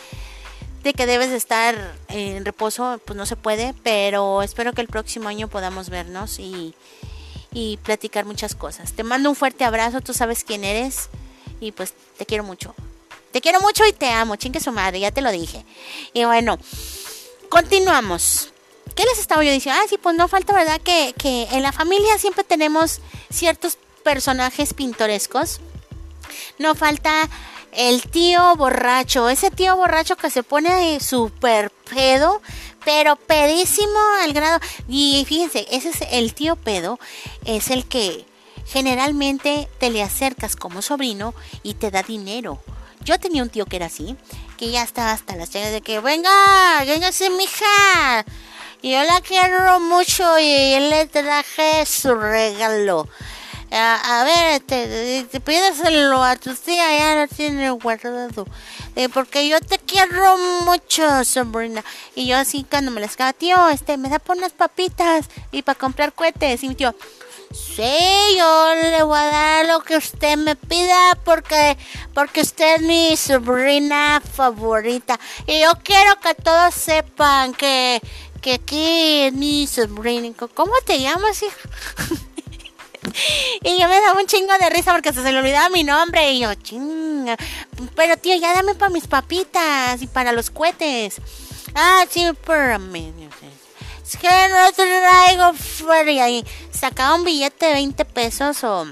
de 0.84 0.93
que 0.93 1.06
debes 1.06 1.30
de 1.30 1.36
estar 1.36 1.76
en 2.08 2.46
reposo, 2.46 3.02
pues 3.04 3.17
no 3.17 3.26
se 3.26 3.36
puede. 3.36 3.74
Pero 3.84 4.41
espero 4.43 4.72
que 4.72 4.80
el 4.80 4.88
próximo 4.88 5.28
año 5.28 5.50
podamos 5.50 5.89
vernos 5.89 6.39
y, 6.39 6.74
y 7.58 7.78
platicar 7.78 8.24
muchas 8.24 8.54
cosas. 8.54 8.93
Te 8.93 9.04
mando 9.04 9.30
un 9.32 9.36
fuerte 9.36 9.63
abrazo, 9.63 10.00
tú 10.02 10.13
sabes 10.13 10.43
quién 10.43 10.63
eres 10.63 11.10
y 11.60 11.72
pues 11.72 11.96
te 12.15 12.24
quiero 12.28 12.43
mucho. 12.43 12.76
Te 13.32 13.41
quiero 13.41 13.60
mucho 13.62 13.84
y 13.88 13.93
te 13.93 14.12
amo, 14.12 14.36
chingue 14.36 14.60
su 14.60 14.72
madre, 14.72 15.00
ya 15.00 15.10
te 15.10 15.22
lo 15.22 15.32
dije. 15.32 15.65
Y 16.13 16.24
bueno, 16.26 16.60
continuamos. 17.50 18.54
¿Qué 18.93 19.06
les 19.06 19.17
estaba 19.17 19.43
yo 19.43 19.52
diciendo? 19.52 19.82
Ah, 19.84 19.88
sí, 19.89 19.98
pues 19.98 20.15
no 20.15 20.28
falta, 20.28 20.54
¿verdad? 20.54 20.80
Que, 20.82 21.15
que 21.17 21.48
en 21.52 21.63
la 21.63 21.72
familia 21.72 22.20
siempre 22.20 22.43
tenemos 22.43 23.00
ciertos 23.32 23.80
personajes 24.04 24.76
pintorescos. 24.76 25.60
No 26.60 26.76
falta 26.76 27.28
el 27.71 28.01
tío 28.03 28.56
borracho, 28.56 29.30
ese 29.30 29.51
tío 29.51 29.75
borracho 29.75 30.15
que 30.15 30.30
se 30.30 30.43
pone 30.43 30.99
súper 30.99 31.71
pedo, 31.93 32.41
pero 32.84 33.15
pedísimo 33.15 33.99
al 34.23 34.34
grado. 34.34 34.60
Y 34.88 35.25
fíjense, 35.27 35.67
ese 35.71 35.89
es 35.89 35.97
el 36.12 36.34
tío 36.34 36.56
pedo, 36.56 36.99
es 37.45 37.69
el 37.69 37.86
que 37.86 38.25
generalmente 38.65 39.67
te 39.80 39.89
le 39.89 40.03
acercas 40.03 40.56
como 40.56 40.82
sobrino 40.82 41.34
y 41.63 41.75
te 41.75 41.91
da 41.91 42.03
dinero. 42.03 42.62
Yo 43.03 43.19
tenía 43.19 43.43
un 43.43 43.49
tío 43.49 43.65
que 43.65 43.77
era 43.77 43.86
así, 43.86 44.15
que 44.58 44.69
ya 44.71 44.84
estaba 44.84 45.12
hasta 45.12 45.36
las 45.36 45.49
chagas 45.49 45.71
de 45.71 45.82
que, 45.82 45.99
venga, 45.99 46.84
véngase 46.86 47.30
mija. 47.30 48.25
Yo 48.84 49.03
la 49.03 49.21
quiero 49.21 49.80
mucho 49.80 50.38
y 50.39 50.80
le 50.80 51.08
traje 51.08 51.86
su 51.86 52.13
regalo. 52.13 53.08
A, 53.71 54.21
a 54.21 54.23
ver, 54.23 54.62
te, 54.62 55.25
te 55.30 55.39
pídeselo 55.39 56.23
a 56.23 56.36
tu 56.38 56.56
tía, 56.56 56.97
ya 56.97 57.15
lo 57.15 57.27
tiene 57.27 57.69
guardado. 57.71 58.47
Eh, 58.95 59.10
porque 59.10 59.47
yo 59.47 59.60
te 59.60 59.77
quiero 59.77 60.38
mucho, 60.63 61.23
sobrina. 61.23 61.84
Y 62.15 62.27
yo 62.27 62.38
así 62.38 62.65
cuando 62.67 62.91
me 62.91 63.01
las 63.01 63.15
quedaba, 63.15 63.34
tío, 63.34 63.69
este, 63.69 63.97
me 63.97 64.10
da 64.10 64.19
por 64.19 64.38
unas 64.38 64.53
papitas 64.53 65.27
y 65.51 65.62
para 65.62 65.77
comprar 65.77 66.13
cohetes. 66.13 66.63
Y 66.63 66.69
mi 66.69 66.75
tío, 66.75 66.95
sí, 67.51 68.38
yo 68.38 68.73
le 68.75 69.03
voy 69.03 69.19
a 69.19 69.25
dar 69.25 69.65
lo 69.67 69.82
que 69.82 69.97
usted 69.97 70.38
me 70.38 70.56
pida 70.56 71.17
porque, 71.25 71.77
porque 72.13 72.41
usted 72.41 72.77
es 72.77 72.82
mi 72.82 73.17
sobrina 73.17 74.21
favorita. 74.34 75.19
Y 75.45 75.62
yo 75.62 75.73
quiero 75.84 76.19
que 76.19 76.34
todos 76.34 76.73
sepan 76.73 77.53
que, 77.53 78.01
que 78.41 78.53
aquí 78.53 79.23
es 79.25 79.34
mi 79.34 79.67
sobrina. 79.67 80.34
¿Cómo 80.53 80.73
te 80.86 80.99
llamas, 81.01 81.43
hija? 81.43 81.69
Y 83.63 83.80
yo 83.80 83.88
me 83.88 83.99
daba 83.99 84.19
un 84.19 84.27
chingo 84.27 84.53
de 84.60 84.69
risa 84.69 84.91
porque 84.91 85.13
se, 85.13 85.23
se 85.23 85.32
le 85.32 85.39
olvidaba 85.39 85.69
mi 85.69 85.84
nombre. 85.84 86.32
Y 86.32 86.39
yo, 86.39 86.53
chinga. 86.56 87.38
Pero 87.95 88.17
tío, 88.17 88.36
ya 88.36 88.53
dame 88.53 88.75
para 88.75 88.91
mis 88.91 89.08
papitas 89.08 90.01
y 90.01 90.08
para 90.08 90.32
los 90.32 90.49
cohetes. 90.49 91.15
Ah, 91.75 92.06
sí, 92.10 92.23
espérame. 92.23 93.13
Es 94.03 94.17
que 94.17 94.27
no 94.27 94.71
traigo 94.71 95.53
feria. 95.53 96.30
Y 96.30 96.45
sacaba 96.71 97.15
un 97.15 97.23
billete 97.23 97.67
de 97.67 97.73
20 97.73 98.06
pesos 98.06 98.63
o. 98.63 98.86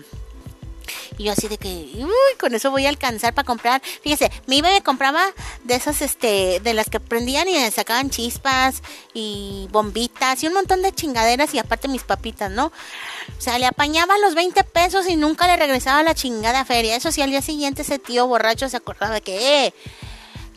Y 1.17 1.25
yo 1.25 1.32
así 1.32 1.47
de 1.47 1.58
que, 1.58 1.67
uy, 1.67 2.38
con 2.39 2.54
eso 2.54 2.71
voy 2.71 2.86
a 2.86 2.89
alcanzar 2.89 3.34
para 3.34 3.45
comprar. 3.45 3.82
Fíjese, 4.01 4.32
mi 4.47 4.62
me 4.62 4.82
compraba 4.84 5.25
de 5.63 5.75
esas, 5.75 6.01
este, 6.01 6.60
de 6.60 6.73
las 6.73 6.89
que 6.89 6.99
prendían 6.99 7.47
y 7.47 7.71
sacaban 7.71 8.10
chispas 8.10 8.82
y 9.13 9.67
bombitas 9.71 10.43
y 10.43 10.47
un 10.47 10.54
montón 10.54 10.82
de 10.82 10.91
chingaderas 10.91 11.54
y 11.54 11.60
aparte 11.60 11.88
mis 11.88 12.04
papitas, 12.04 12.51
¿no? 12.51 12.67
O 12.67 13.41
sea, 13.41 13.58
le 13.60 13.65
apañaba 13.65 14.17
los 14.17 14.36
20 14.36 14.63
pesos 14.65 15.08
y 15.08 15.15
nunca 15.15 15.47
le 15.47 15.58
regresaba 15.58 16.04
la 16.04 16.15
chingada 16.15 16.65
feria. 16.65 16.95
Eso 16.95 17.12
sí, 17.12 17.21
al 17.21 17.30
día 17.30 17.41
siguiente 17.41 17.84
ese 17.84 17.99
tío 17.99 18.28
borracho 18.28 18.67
se 18.67 18.78
acordaba 18.78 19.13
de 19.15 19.21
que, 19.21 19.65
eh, 19.65 19.73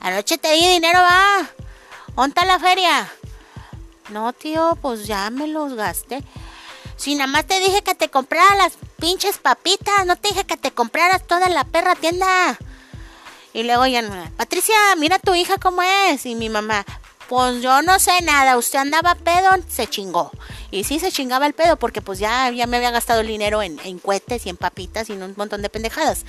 anoche 0.01 0.38
te 0.38 0.53
di 0.53 0.66
dinero, 0.66 1.01
va. 1.01 1.49
¿Onta 2.14 2.44
la 2.44 2.59
feria? 2.59 3.09
No, 4.11 4.33
tío, 4.33 4.77
pues 4.81 5.07
ya 5.07 5.31
me 5.31 5.47
los 5.47 5.75
gasté. 5.75 6.23
Si 6.97 7.14
nada 7.14 7.29
más 7.29 7.47
te 7.47 7.61
dije 7.61 7.83
que 7.83 7.94
te 7.94 8.09
comprara 8.09 8.57
las 8.57 8.73
pinches 8.98 9.38
papitas, 9.38 10.06
no 10.06 10.16
te 10.16 10.28
dije 10.28 10.44
que 10.44 10.56
te 10.56 10.72
compraras 10.72 11.26
toda 11.26 11.48
la 11.48 11.64
perra 11.64 11.94
tienda. 11.94 12.58
Y 13.52 13.62
luego 13.62 13.87
ya, 13.87 14.02
Patricia, 14.37 14.74
mira 14.98 15.18
tu 15.18 15.34
hija 15.34 15.56
cómo 15.58 15.82
es. 15.82 16.26
Y 16.26 16.34
mi 16.34 16.48
mamá, 16.48 16.84
pues 17.28 17.62
yo 17.62 17.82
no 17.82 17.98
sé 17.98 18.20
nada, 18.22 18.58
usted 18.58 18.78
andaba 18.78 19.14
pedo, 19.14 19.50
se 19.68 19.87
chingó. 19.87 20.30
Y 20.70 20.84
sí 20.84 20.98
se 20.98 21.11
chingaba 21.12 21.46
el 21.46 21.54
pedo 21.54 21.76
porque 21.78 22.02
pues 22.02 22.18
ya, 22.18 22.50
ya 22.50 22.66
me 22.66 22.76
había 22.76 22.90
gastado 22.90 23.20
el 23.20 23.26
dinero 23.26 23.62
en, 23.62 23.78
en 23.84 23.98
cohetes 23.98 24.44
y 24.46 24.50
en 24.50 24.56
papitas 24.56 25.08
y 25.08 25.14
en 25.14 25.22
un 25.22 25.34
montón 25.37 25.62
de 25.62 25.70
pendejadas. 25.70 26.24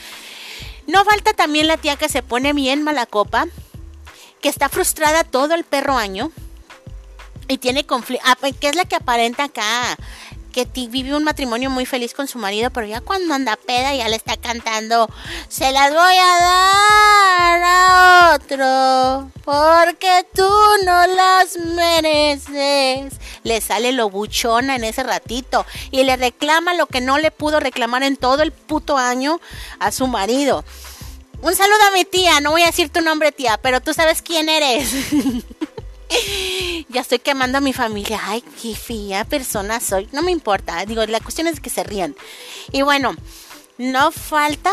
No 0.88 1.04
falta 1.06 1.34
también 1.34 1.68
la 1.68 1.78
tía 1.78 1.98
que 1.98 2.10
se 2.10 2.24
pone 2.24 2.54
bien 2.54 2.84
mala 2.84 3.06
copa, 3.06 3.48
que 4.42 4.50
está 4.50 4.70
frustrada 4.70 5.24
todo 5.24 5.54
el 5.54 5.64
perro 5.64 5.98
año 5.98 6.32
y 7.50 7.58
tiene 7.58 7.86
conflicto, 7.86 8.26
que 8.60 8.70
es 8.70 8.76
la 8.76 8.86
que 8.86 8.96
aparenta 8.96 9.46
acá, 9.46 9.98
que 10.66 10.88
vive 10.88 11.16
un 11.16 11.24
matrimonio 11.24 11.70
muy 11.70 11.86
feliz 11.86 12.14
con 12.14 12.28
su 12.28 12.38
marido, 12.38 12.70
pero 12.72 12.88
ya 12.88 13.02
cuando 13.02 13.34
anda 13.34 13.56
peda 13.56 13.94
ya 13.94 14.08
le 14.08 14.16
está 14.16 14.38
cantando, 14.38 15.10
se 15.48 15.72
las 15.72 15.94
voy 15.94 16.16
a 16.18 16.40
dar 16.40 17.62
a 17.64 18.36
otro, 18.36 19.32
porque 19.44 20.26
tú 20.34 20.50
no 20.86 21.08
las 21.08 21.58
mereces. 21.58 23.14
Le 23.44 23.62
sale 23.62 23.92
lo 23.92 24.10
buchona 24.10 24.76
en 24.76 24.84
ese 24.84 25.04
ratito 25.04 25.66
y 25.92 26.04
le 26.04 26.18
reclama 26.18 26.74
lo 26.74 26.88
que 26.88 27.02
no 27.02 27.18
le 27.18 27.32
pudo 27.32 27.60
reclamar 27.60 28.04
en 28.04 28.18
todo 28.18 28.44
el 28.44 28.52
puto 28.52 28.98
año 28.98 29.40
a 29.80 29.92
su 29.92 30.08
marido. 30.08 30.66
Un 31.42 31.56
saludo 31.56 31.80
a 31.88 31.92
mi 31.92 32.04
tía, 32.04 32.42
no 32.42 32.52
voy 32.52 32.64
a 32.64 32.68
decir 32.68 32.90
tu 32.90 33.02
nombre 33.02 33.32
tía, 33.32 33.58
pero 33.62 33.80
tú 33.80 33.94
sabes 33.94 34.22
quién 34.22 34.50
eres. 34.50 34.92
ya 36.90 37.02
estoy 37.02 37.20
quemando 37.20 37.58
a 37.58 37.62
mi 37.62 37.74
familia. 37.74 38.20
Ay, 38.24 38.44
qué 38.62 38.76
fea 38.76 39.26
persona 39.26 39.80
soy. 39.80 40.08
No 40.12 40.22
me 40.22 40.32
importa. 40.32 40.86
Digo, 40.86 41.06
la 41.06 41.20
cuestión 41.20 41.48
es 41.48 41.60
que 41.60 41.70
se 41.70 41.84
rían. 41.84 42.16
Y 42.72 42.82
bueno, 42.82 43.16
no 43.78 44.12
falta 44.12 44.72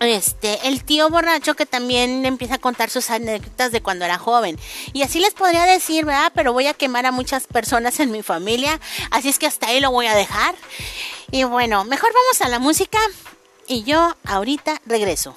este, 0.00 0.68
el 0.68 0.84
tío 0.84 1.08
borracho 1.08 1.54
que 1.54 1.64
también 1.64 2.26
empieza 2.26 2.56
a 2.56 2.58
contar 2.58 2.90
sus 2.90 3.10
anécdotas 3.10 3.72
de 3.72 3.80
cuando 3.80 4.04
era 4.04 4.18
joven. 4.18 4.58
Y 4.92 5.02
así 5.02 5.20
les 5.20 5.34
podría 5.34 5.64
decir. 5.64 6.06
Pero 6.34 6.52
voy 6.52 6.66
a 6.66 6.74
quemar 6.74 7.06
a 7.06 7.12
muchas 7.12 7.46
personas 7.46 7.98
en 8.00 8.10
mi 8.10 8.22
familia. 8.22 8.80
Así 9.10 9.28
es 9.28 9.38
que 9.38 9.46
hasta 9.46 9.68
ahí 9.68 9.80
lo 9.80 9.90
voy 9.90 10.06
a 10.06 10.14
dejar. 10.14 10.54
Y 11.30 11.44
bueno, 11.44 11.84
mejor 11.84 12.10
vamos 12.12 12.40
a 12.42 12.48
la 12.48 12.58
música. 12.58 12.98
Y 13.66 13.82
yo 13.82 14.14
ahorita 14.24 14.80
regreso. 14.86 15.34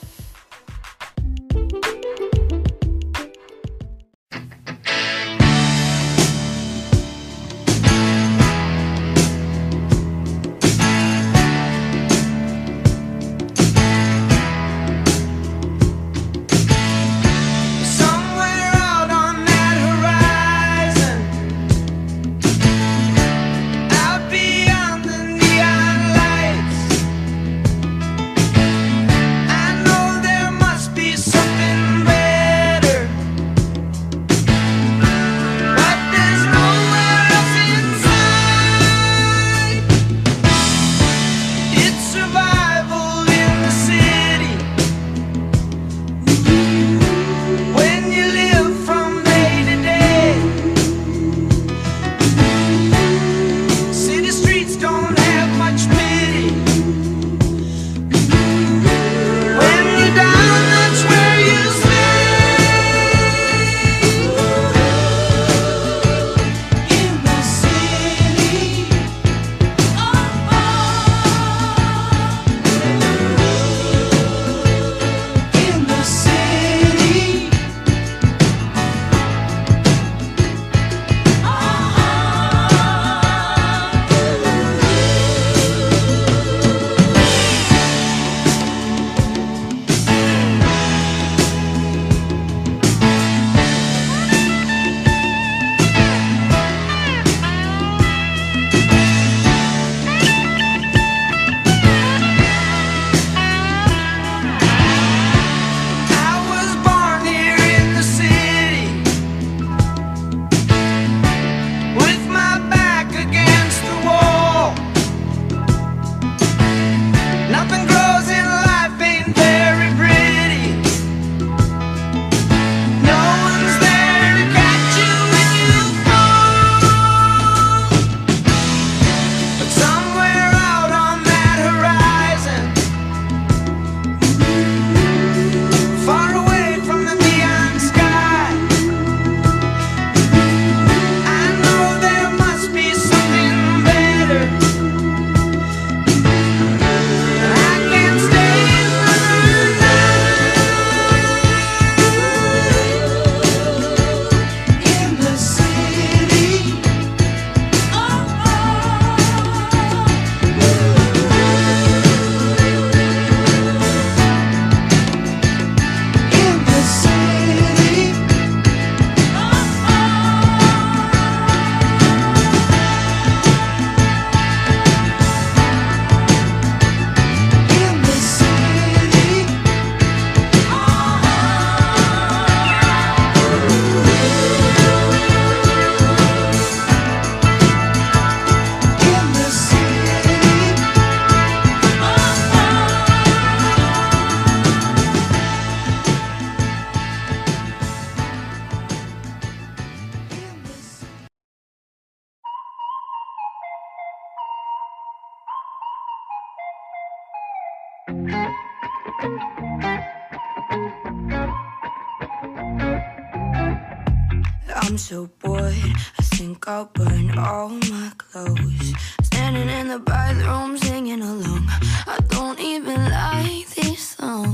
So 215.09 215.27
bored, 215.39 215.73
I 216.19 216.21
think 216.21 216.67
I'll 216.67 216.85
burn 216.85 217.35
all 217.35 217.69
my 217.69 218.11
clothes. 218.15 218.93
Standing 219.23 219.67
in 219.67 219.87
the 219.87 219.97
bathroom 219.97 220.77
singing 220.77 221.23
along. 221.23 221.65
I 222.05 222.19
don't 222.27 222.59
even 222.59 223.09
like 223.09 223.67
this 223.69 224.09
song. 224.09 224.53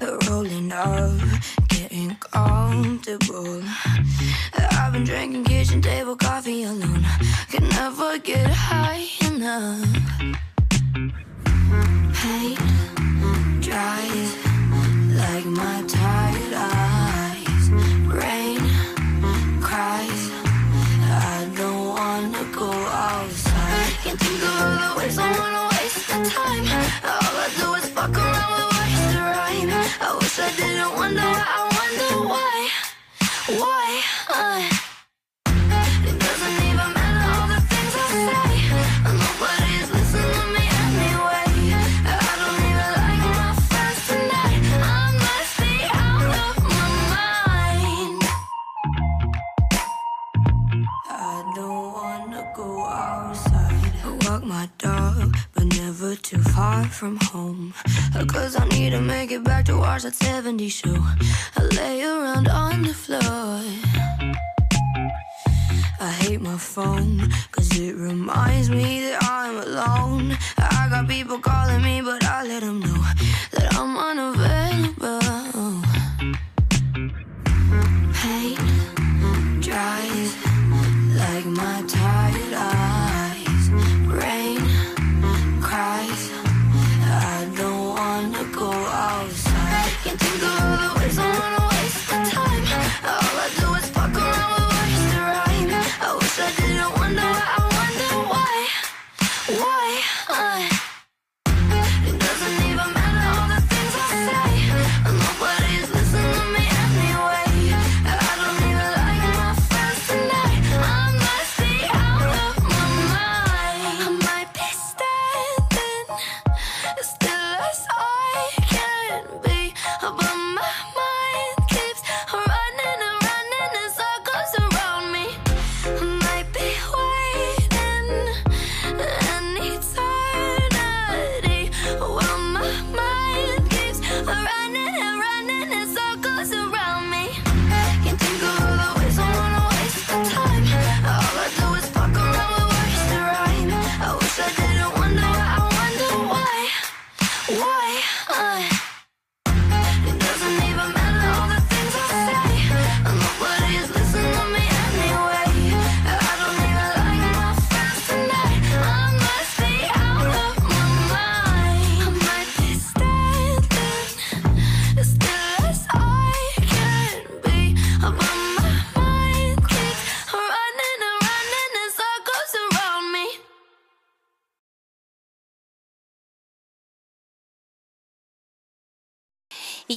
The 0.00 0.16
rolling 0.30 0.72
up, 0.72 1.20
getting 1.68 2.16
comfortable. 2.20 3.62
I've 4.54 4.94
been 4.94 5.04
drinking 5.04 5.44
kitchen 5.44 5.82
table 5.82 6.16
coffee 6.16 6.62
alone. 6.62 7.04
Can 7.50 7.68
never 7.68 8.16
get 8.16 8.50
high 8.50 9.04
enough. 9.26 9.84
Paint 12.14 12.60
dries 13.60 14.30
like 15.20 15.44
my 15.44 15.84
tired 15.86 16.47
I 25.20 25.38
wanna 25.40 25.64
waste 25.76 26.08
the 26.08 26.18
time. 26.30 26.66
All 27.04 27.36
I 27.44 27.48
do 27.58 27.74
is 27.74 27.88
fuck 27.90 28.16
around 28.16 28.70
rhyme. 29.36 29.70
I 30.00 30.16
wish 30.20 30.38
I 30.38 30.50
didn't 30.56 30.92
wonder 30.94 31.22
why. 31.22 31.44
I 31.58 31.62
wonder 31.78 32.28
why. 32.28 32.70
Why? 33.60 34.02
Uh, 34.30 34.77
Dog, 54.66 55.36
but 55.54 55.66
never 55.76 56.16
too 56.16 56.42
far 56.42 56.84
from 56.84 57.16
home. 57.16 57.72
Cause 58.26 58.56
I 58.56 58.66
need 58.66 58.90
to 58.90 59.00
make 59.00 59.30
it 59.30 59.44
back 59.44 59.66
to 59.66 59.76
watch 59.76 60.02
that 60.02 60.16
70 60.16 60.68
show. 60.68 60.96
I 61.56 61.62
lay 61.76 62.02
around 62.02 62.48
on 62.48 62.82
the 62.82 62.92
floor. 62.92 63.62
I 66.00 66.10
hate 66.22 66.40
my 66.40 66.58
phone, 66.58 67.30
cause 67.52 67.78
it 67.78 67.94
reminds 67.94 68.68
me 68.68 69.02
that 69.02 69.22
I'm 69.22 69.58
alone. 69.58 70.36
I 70.58 70.88
got 70.90 71.06
people 71.06 71.38
calling 71.38 71.82
me, 71.82 72.00
but 72.00 72.24
I 72.24 72.42
let 72.44 72.62
them 72.62 72.80
know 72.80 73.04
that 73.52 73.74
I'm 73.74 73.96
unavailable. 73.96 75.17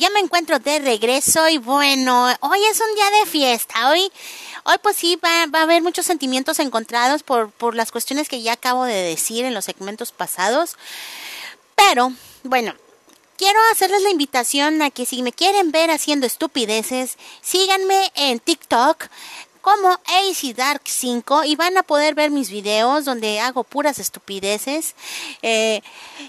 Ya 0.01 0.09
me 0.09 0.19
encuentro 0.19 0.57
de 0.57 0.79
regreso 0.79 1.47
y 1.47 1.59
bueno, 1.59 2.25
hoy 2.39 2.59
es 2.71 2.81
un 2.81 2.95
día 2.95 3.19
de 3.19 3.29
fiesta. 3.29 3.91
Hoy, 3.91 4.11
hoy 4.63 4.75
pues 4.81 4.97
sí 4.97 5.15
va, 5.23 5.45
va 5.45 5.59
a 5.59 5.61
haber 5.61 5.83
muchos 5.83 6.07
sentimientos 6.07 6.57
encontrados 6.57 7.21
por, 7.21 7.51
por 7.51 7.75
las 7.75 7.91
cuestiones 7.91 8.27
que 8.27 8.41
ya 8.41 8.53
acabo 8.53 8.85
de 8.85 8.95
decir 8.95 9.45
en 9.45 9.53
los 9.53 9.65
segmentos 9.65 10.11
pasados. 10.11 10.75
Pero, 11.75 12.13
bueno, 12.41 12.73
quiero 13.37 13.59
hacerles 13.71 14.01
la 14.01 14.09
invitación 14.09 14.81
a 14.81 14.89
que 14.89 15.05
si 15.05 15.21
me 15.21 15.33
quieren 15.33 15.71
ver 15.71 15.91
haciendo 15.91 16.25
estupideces, 16.25 17.19
síganme 17.43 18.11
en 18.15 18.39
TikTok 18.39 19.05
como 19.61 19.89
AC 19.89 20.55
Dark 20.55 20.81
5 20.85 21.43
y 21.45 21.55
van 21.55 21.77
a 21.77 21.83
poder 21.83 22.15
ver 22.15 22.31
mis 22.31 22.49
videos 22.49 23.05
donde 23.05 23.39
hago 23.39 23.63
puras 23.63 23.99
estupideces. 23.99 24.95
Eh, 25.41 25.81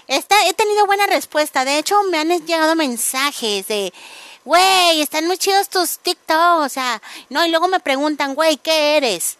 está, 0.07 0.35
he 0.47 0.53
tenido 0.53 0.85
buena 0.85 1.07
respuesta. 1.07 1.65
De 1.65 1.77
hecho, 1.77 2.01
me 2.03 2.19
han 2.19 2.29
llegado 2.45 2.75
mensajes 2.75 3.67
de, 3.67 3.93
güey, 4.45 5.01
están 5.01 5.27
muy 5.27 5.37
chidos 5.37 5.69
tus 5.69 5.99
TikToks. 5.99 6.65
O 6.65 6.69
sea, 6.69 7.01
no, 7.29 7.45
y 7.45 7.49
luego 7.49 7.67
me 7.67 7.79
preguntan, 7.79 8.35
güey, 8.35 8.57
¿qué 8.57 8.97
eres? 8.97 9.37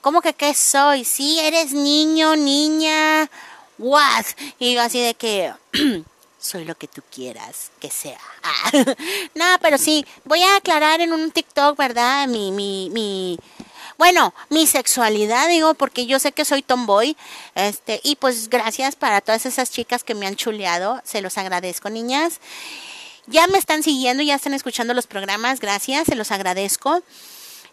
¿Cómo 0.00 0.20
que 0.20 0.34
qué 0.34 0.52
soy? 0.52 1.04
Sí, 1.04 1.40
eres 1.40 1.72
niño, 1.72 2.36
niña, 2.36 3.30
what? 3.78 4.24
Y 4.58 4.74
yo 4.74 4.82
así 4.82 5.00
de 5.00 5.14
que 5.14 5.52
soy 6.44 6.64
lo 6.64 6.76
que 6.76 6.88
tú 6.88 7.02
quieras 7.10 7.70
que 7.80 7.90
sea. 7.90 8.20
Ah. 8.46 8.70
no, 9.34 9.46
pero 9.62 9.78
sí, 9.78 10.04
voy 10.24 10.42
a 10.42 10.56
aclarar 10.56 11.00
en 11.00 11.12
un 11.14 11.30
TikTok, 11.30 11.78
¿verdad? 11.78 12.28
Mi, 12.28 12.52
mi, 12.52 12.90
mi, 12.90 13.38
bueno, 13.96 14.34
mi 14.50 14.66
sexualidad, 14.66 15.48
digo, 15.48 15.72
porque 15.74 16.04
yo 16.04 16.18
sé 16.18 16.32
que 16.32 16.44
soy 16.44 16.62
tomboy. 16.62 17.16
Este, 17.54 18.00
y 18.02 18.16
pues 18.16 18.50
gracias 18.50 18.96
para 18.96 19.22
todas 19.22 19.46
esas 19.46 19.70
chicas 19.70 20.04
que 20.04 20.14
me 20.14 20.26
han 20.26 20.36
chuleado. 20.36 21.00
Se 21.04 21.22
los 21.22 21.38
agradezco, 21.38 21.88
niñas. 21.88 22.40
Ya 23.26 23.46
me 23.46 23.56
están 23.56 23.82
siguiendo, 23.82 24.22
ya 24.22 24.34
están 24.34 24.52
escuchando 24.52 24.92
los 24.92 25.06
programas, 25.06 25.60
gracias, 25.60 26.06
se 26.06 26.14
los 26.14 26.30
agradezco. 26.30 27.02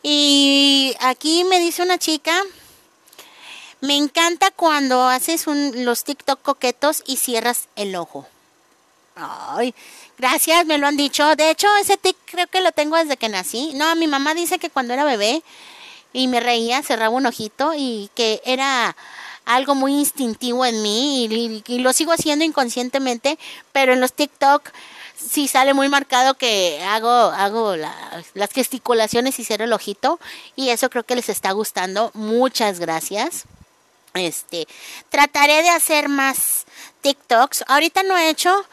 Y 0.04 0.96
aquí 1.02 1.44
me 1.44 1.60
dice 1.60 1.84
una 1.84 1.98
chica, 1.98 2.34
me 3.82 3.98
encanta 3.98 4.52
cuando 4.52 5.08
haces 5.08 5.48
un, 5.48 5.84
los 5.84 6.06
TikTok 6.06 6.42
coquetos 6.42 7.04
y 7.06 7.18
cierras 7.18 7.68
el 7.76 7.96
ojo. 7.98 8.26
Ay, 9.16 9.74
gracias, 10.18 10.66
me 10.66 10.78
lo 10.78 10.88
han 10.88 10.98
dicho. 10.98 11.36
De 11.36 11.52
hecho, 11.52 11.68
ese 11.82 11.98
tic 11.98 12.16
creo 12.26 12.48
que 12.48 12.62
lo 12.62 12.72
tengo 12.72 12.96
desde 12.98 13.18
que 13.18 13.30
nací. 13.30 13.72
No, 13.74 13.96
mi 13.96 14.08
mamá 14.08 14.34
dice 14.34 14.58
que 14.58 14.70
cuando 14.70 14.94
era 14.94 15.04
bebé 15.04 15.44
y 16.14 16.28
me 16.28 16.40
reía, 16.40 16.82
cerraba 16.82 17.16
un 17.16 17.26
ojito 17.26 17.74
y 17.76 18.10
que 18.16 18.42
era 18.46 18.96
algo 19.46 19.76
muy 19.76 19.94
instintivo 19.94 20.66
en 20.66 20.82
mí 20.82 21.26
y, 21.26 21.64
y 21.68 21.80
lo 21.80 21.94
sigo 21.94 22.14
haciendo 22.14 22.46
inconscientemente, 22.46 23.38
pero 23.72 23.94
en 23.94 24.00
los 24.00 24.14
TikTok 24.14 24.70
sí 25.18 25.48
sale 25.48 25.74
muy 25.74 25.90
marcado 25.90 26.36
que 26.36 26.82
hago, 26.84 27.10
hago 27.10 27.76
la- 27.76 28.24
las 28.34 28.52
gesticulaciones 28.52 29.40
y 29.40 29.44
cierro 29.46 29.66
el 29.66 29.74
ojito 29.74 30.20
y 30.56 30.70
eso 30.70 30.90
creo 30.90 31.04
que 31.04 31.16
les 31.16 31.30
está 31.30 31.52
gustando. 31.52 32.12
Muchas 32.14 32.80
gracias. 32.80 33.44
Este, 34.14 34.68
trataré 35.10 35.62
de 35.64 35.70
hacer 35.70 36.10
más 36.10 36.66
TikToks. 37.02 37.64
Ahorita 37.68 38.04
no 38.04 38.18
he 38.18 38.30
hecho, 38.30 38.66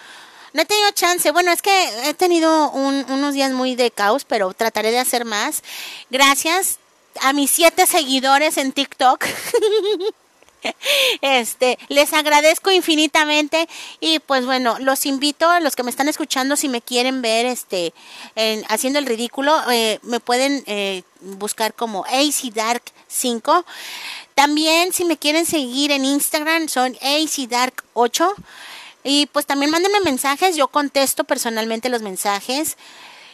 no 0.59 0.63
he 0.63 0.67
tenido 0.67 0.91
chance. 0.91 1.31
Bueno, 1.31 1.53
es 1.53 1.63
que 1.63 2.09
he 2.09 2.15
tenido 2.15 2.71
un- 2.73 3.07
unos 3.11 3.33
días 3.33 3.53
muy 3.53 3.77
de 3.77 3.93
caos, 3.93 4.25
pero 4.25 4.53
trataré 4.55 4.91
de 4.91 4.99
hacer 4.99 5.25
más. 5.25 5.63
Gracias 6.11 6.79
a 7.21 7.33
mis 7.33 7.49
siete 7.53 7.87
seguidores 7.87 8.57
en 8.59 8.73
TikTok. 8.73 9.25
Este, 11.23 11.79
les 11.89 12.13
agradezco 12.13 12.73
infinitamente 12.73 13.69
y 14.01 14.19
pues 14.19 14.45
bueno, 14.45 14.77
los 14.81 15.07
invito 15.07 15.49
a 15.49 15.61
los 15.61 15.77
que 15.77 15.85
me 15.85 15.91
están 15.91 16.09
escuchando 16.09 16.57
si 16.57 16.69
me 16.69 16.83
quieren 16.83 17.23
ver 17.23 17.47
este 17.47 17.95
en- 18.35 18.65
haciendo 18.69 18.99
el 18.99 19.07
ridículo, 19.07 19.57
eh, 19.71 20.01
me 20.03 20.19
pueden 20.19 20.65
eh, 20.67 21.05
buscar 21.21 21.75
como 21.75 22.05
AC 22.07 22.51
Dark 22.53 22.83
5. 23.07 23.65
También 24.35 24.93
si 24.93 25.05
me 25.05 25.17
quieren 25.17 25.47
seguir 25.47 25.93
en 25.93 26.05
Instagram 26.05 26.69
son 26.69 26.97
AC 27.03 27.47
Dark 27.49 27.85
8 27.95 28.35
y 29.11 29.25
pues 29.25 29.47
también 29.47 29.71
mándenme 29.71 30.01
mensajes, 30.01 30.55
yo 30.55 30.69
contesto 30.69 31.25
personalmente 31.25 31.89
los 31.89 32.03
mensajes. 32.03 32.77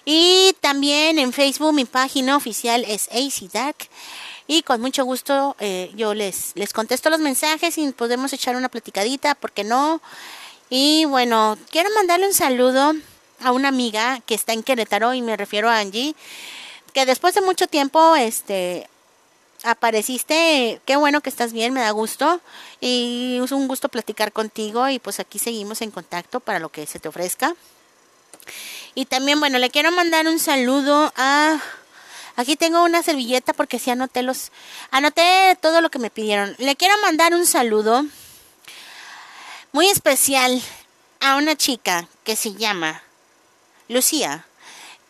Y 0.04 0.54
también 0.60 1.18
en 1.18 1.32
Facebook 1.32 1.74
mi 1.74 1.84
página 1.84 2.36
oficial 2.36 2.84
es 2.86 3.08
AC 3.08 3.50
Dark. 3.52 3.88
Y 4.46 4.62
con 4.62 4.80
mucho 4.80 5.04
gusto 5.04 5.56
eh, 5.58 5.90
yo 5.96 6.14
les, 6.14 6.52
les 6.54 6.72
contesto 6.72 7.10
los 7.10 7.18
mensajes 7.18 7.76
y 7.76 7.90
podemos 7.90 8.32
echar 8.32 8.54
una 8.54 8.68
platicadita, 8.68 9.34
¿por 9.34 9.50
qué 9.50 9.64
no? 9.64 10.00
Y 10.70 11.06
bueno, 11.06 11.58
quiero 11.72 11.90
mandarle 11.96 12.28
un 12.28 12.34
saludo 12.34 12.92
a 13.40 13.50
una 13.50 13.66
amiga 13.66 14.20
que 14.26 14.36
está 14.36 14.52
en 14.52 14.62
Querétaro 14.62 15.12
y 15.12 15.22
me 15.22 15.36
refiero 15.36 15.68
a 15.68 15.80
Angie, 15.80 16.14
que 16.92 17.04
después 17.04 17.34
de 17.34 17.40
mucho 17.40 17.66
tiempo 17.66 18.14
este 18.14 18.88
apareciste, 19.64 20.80
qué 20.84 20.96
bueno 20.96 21.20
que 21.20 21.30
estás 21.30 21.52
bien, 21.52 21.72
me 21.72 21.80
da 21.80 21.90
gusto 21.90 22.40
y 22.80 23.40
es 23.42 23.50
un 23.50 23.66
gusto 23.66 23.88
platicar 23.88 24.32
contigo 24.32 24.88
y 24.88 24.98
pues 24.98 25.20
aquí 25.20 25.38
seguimos 25.38 25.82
en 25.82 25.90
contacto 25.90 26.40
para 26.40 26.58
lo 26.58 26.68
que 26.68 26.86
se 26.86 27.00
te 27.00 27.08
ofrezca. 27.08 27.54
Y 28.94 29.06
también, 29.06 29.40
bueno, 29.40 29.58
le 29.58 29.70
quiero 29.70 29.90
mandar 29.90 30.26
un 30.28 30.38
saludo 30.38 31.12
a... 31.16 31.58
Aquí 32.36 32.56
tengo 32.56 32.82
una 32.84 33.02
servilleta 33.02 33.52
porque 33.52 33.78
sí 33.78 33.90
anoté 33.90 34.22
los... 34.22 34.52
Anoté 34.90 35.56
todo 35.60 35.80
lo 35.80 35.90
que 35.90 35.98
me 35.98 36.10
pidieron. 36.10 36.54
Le 36.58 36.76
quiero 36.76 36.94
mandar 37.00 37.34
un 37.34 37.46
saludo 37.46 38.04
muy 39.72 39.88
especial 39.88 40.62
a 41.20 41.36
una 41.36 41.56
chica 41.56 42.06
que 42.22 42.36
se 42.36 42.54
llama 42.54 43.02
Lucía, 43.88 44.46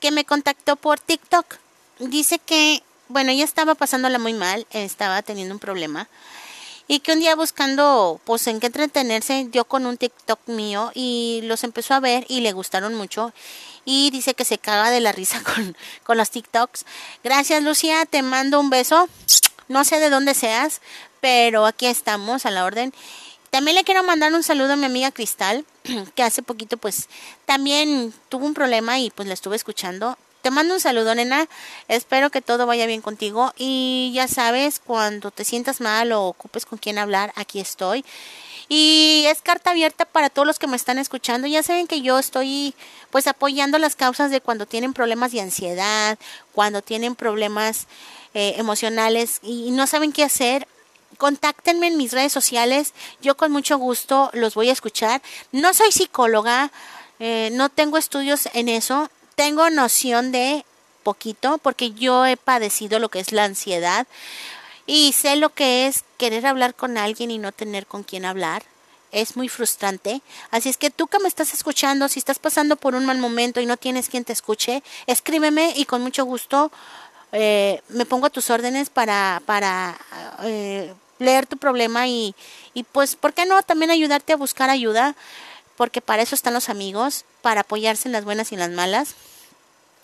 que 0.00 0.10
me 0.10 0.24
contactó 0.24 0.76
por 0.76 1.00
TikTok. 1.00 1.56
Dice 1.98 2.38
que, 2.38 2.82
bueno, 3.08 3.30
ella 3.30 3.44
estaba 3.44 3.74
pasándola 3.74 4.18
muy 4.18 4.32
mal, 4.32 4.66
estaba 4.70 5.22
teniendo 5.22 5.54
un 5.54 5.60
problema. 5.60 6.08
Y 6.86 7.00
que 7.00 7.12
un 7.12 7.20
día 7.20 7.34
buscando, 7.34 8.20
pues, 8.24 8.46
en 8.46 8.60
qué 8.60 8.66
entretenerse, 8.66 9.46
dio 9.50 9.64
con 9.64 9.86
un 9.86 9.96
TikTok 9.96 10.40
mío 10.48 10.90
y 10.94 11.40
los 11.44 11.64
empezó 11.64 11.94
a 11.94 12.00
ver 12.00 12.26
y 12.28 12.40
le 12.40 12.52
gustaron 12.52 12.94
mucho. 12.94 13.32
Y 13.86 14.10
dice 14.10 14.34
que 14.34 14.44
se 14.44 14.58
caga 14.58 14.90
de 14.90 15.00
la 15.00 15.12
risa 15.12 15.42
con, 15.54 15.76
con 16.02 16.18
los 16.18 16.30
TikToks. 16.30 16.84
Gracias, 17.22 17.62
Lucía, 17.62 18.04
te 18.04 18.22
mando 18.22 18.60
un 18.60 18.68
beso. 18.68 19.08
No 19.68 19.84
sé 19.84 19.98
de 19.98 20.10
dónde 20.10 20.34
seas, 20.34 20.82
pero 21.20 21.64
aquí 21.64 21.86
estamos 21.86 22.44
a 22.44 22.50
la 22.50 22.66
orden. 22.66 22.92
También 23.48 23.76
le 23.76 23.84
quiero 23.84 24.02
mandar 24.02 24.34
un 24.34 24.42
saludo 24.42 24.72
a 24.72 24.76
mi 24.76 24.84
amiga 24.84 25.12
Cristal, 25.12 25.64
que 26.16 26.22
hace 26.22 26.42
poquito 26.42 26.76
pues 26.76 27.08
también 27.46 28.12
tuvo 28.28 28.46
un 28.46 28.52
problema 28.52 28.98
y 28.98 29.10
pues 29.10 29.28
la 29.28 29.34
estuve 29.34 29.56
escuchando. 29.56 30.18
Te 30.44 30.50
mando 30.50 30.74
un 30.74 30.80
saludo, 30.80 31.14
nena. 31.14 31.48
Espero 31.88 32.28
que 32.28 32.42
todo 32.42 32.66
vaya 32.66 32.84
bien 32.84 33.00
contigo. 33.00 33.54
Y 33.56 34.12
ya 34.14 34.28
sabes, 34.28 34.78
cuando 34.78 35.30
te 35.30 35.42
sientas 35.42 35.80
mal 35.80 36.12
o 36.12 36.24
ocupes 36.24 36.66
con 36.66 36.76
quién 36.76 36.98
hablar, 36.98 37.32
aquí 37.34 37.60
estoy. 37.60 38.04
Y 38.68 39.24
es 39.26 39.40
carta 39.40 39.70
abierta 39.70 40.04
para 40.04 40.28
todos 40.28 40.46
los 40.46 40.58
que 40.58 40.66
me 40.66 40.76
están 40.76 40.98
escuchando. 40.98 41.46
Ya 41.46 41.62
saben 41.62 41.86
que 41.86 42.02
yo 42.02 42.18
estoy 42.18 42.74
pues 43.08 43.26
apoyando 43.26 43.78
las 43.78 43.96
causas 43.96 44.30
de 44.30 44.42
cuando 44.42 44.66
tienen 44.66 44.92
problemas 44.92 45.32
de 45.32 45.40
ansiedad, 45.40 46.18
cuando 46.52 46.82
tienen 46.82 47.14
problemas 47.14 47.86
eh, 48.34 48.52
emocionales 48.58 49.40
y 49.42 49.70
no 49.70 49.86
saben 49.86 50.12
qué 50.12 50.24
hacer 50.24 50.68
contáctenme 51.16 51.86
en 51.86 51.96
mis 51.96 52.12
redes 52.12 52.34
sociales. 52.34 52.92
Yo 53.22 53.34
con 53.34 53.50
mucho 53.50 53.78
gusto 53.78 54.28
los 54.34 54.54
voy 54.54 54.68
a 54.68 54.72
escuchar. 54.72 55.22
No 55.52 55.72
soy 55.72 55.90
psicóloga, 55.90 56.70
eh, 57.18 57.48
no 57.52 57.70
tengo 57.70 57.96
estudios 57.96 58.48
en 58.52 58.68
eso. 58.68 59.08
Tengo 59.34 59.68
noción 59.70 60.32
de 60.32 60.64
poquito 61.02 61.58
porque 61.58 61.92
yo 61.92 62.26
he 62.26 62.36
padecido 62.36 62.98
lo 62.98 63.08
que 63.08 63.20
es 63.20 63.32
la 63.32 63.44
ansiedad 63.44 64.06
y 64.86 65.12
sé 65.12 65.36
lo 65.36 65.50
que 65.50 65.86
es 65.86 66.04
querer 66.18 66.46
hablar 66.46 66.74
con 66.74 66.98
alguien 66.98 67.30
y 67.30 67.38
no 67.38 67.52
tener 67.52 67.86
con 67.86 68.02
quién 68.02 68.24
hablar. 68.24 68.64
Es 69.12 69.36
muy 69.36 69.48
frustrante. 69.48 70.22
Así 70.50 70.68
es 70.68 70.76
que 70.76 70.90
tú 70.90 71.06
que 71.06 71.20
me 71.20 71.28
estás 71.28 71.54
escuchando, 71.54 72.08
si 72.08 72.18
estás 72.18 72.40
pasando 72.40 72.74
por 72.74 72.96
un 72.96 73.06
mal 73.06 73.18
momento 73.18 73.60
y 73.60 73.66
no 73.66 73.76
tienes 73.76 74.08
quien 74.08 74.24
te 74.24 74.32
escuche, 74.32 74.82
escríbeme 75.06 75.72
y 75.76 75.84
con 75.84 76.02
mucho 76.02 76.24
gusto 76.24 76.72
eh, 77.32 77.80
me 77.88 78.06
pongo 78.06 78.26
a 78.26 78.30
tus 78.30 78.50
órdenes 78.50 78.90
para, 78.90 79.42
para 79.46 79.96
eh, 80.42 80.92
leer 81.18 81.46
tu 81.46 81.56
problema 81.56 82.06
y, 82.06 82.34
y 82.74 82.82
pues, 82.82 83.16
¿por 83.16 83.32
qué 83.32 83.46
no? 83.46 83.62
También 83.62 83.90
ayudarte 83.90 84.32
a 84.32 84.36
buscar 84.36 84.70
ayuda, 84.70 85.14
porque 85.76 86.00
para 86.00 86.22
eso 86.22 86.34
están 86.34 86.54
los 86.54 86.68
amigos, 86.68 87.24
para 87.42 87.62
apoyarse 87.62 88.08
en 88.08 88.12
las 88.12 88.24
buenas 88.24 88.52
y 88.52 88.54
en 88.54 88.60
las 88.60 88.70
malas. 88.70 89.14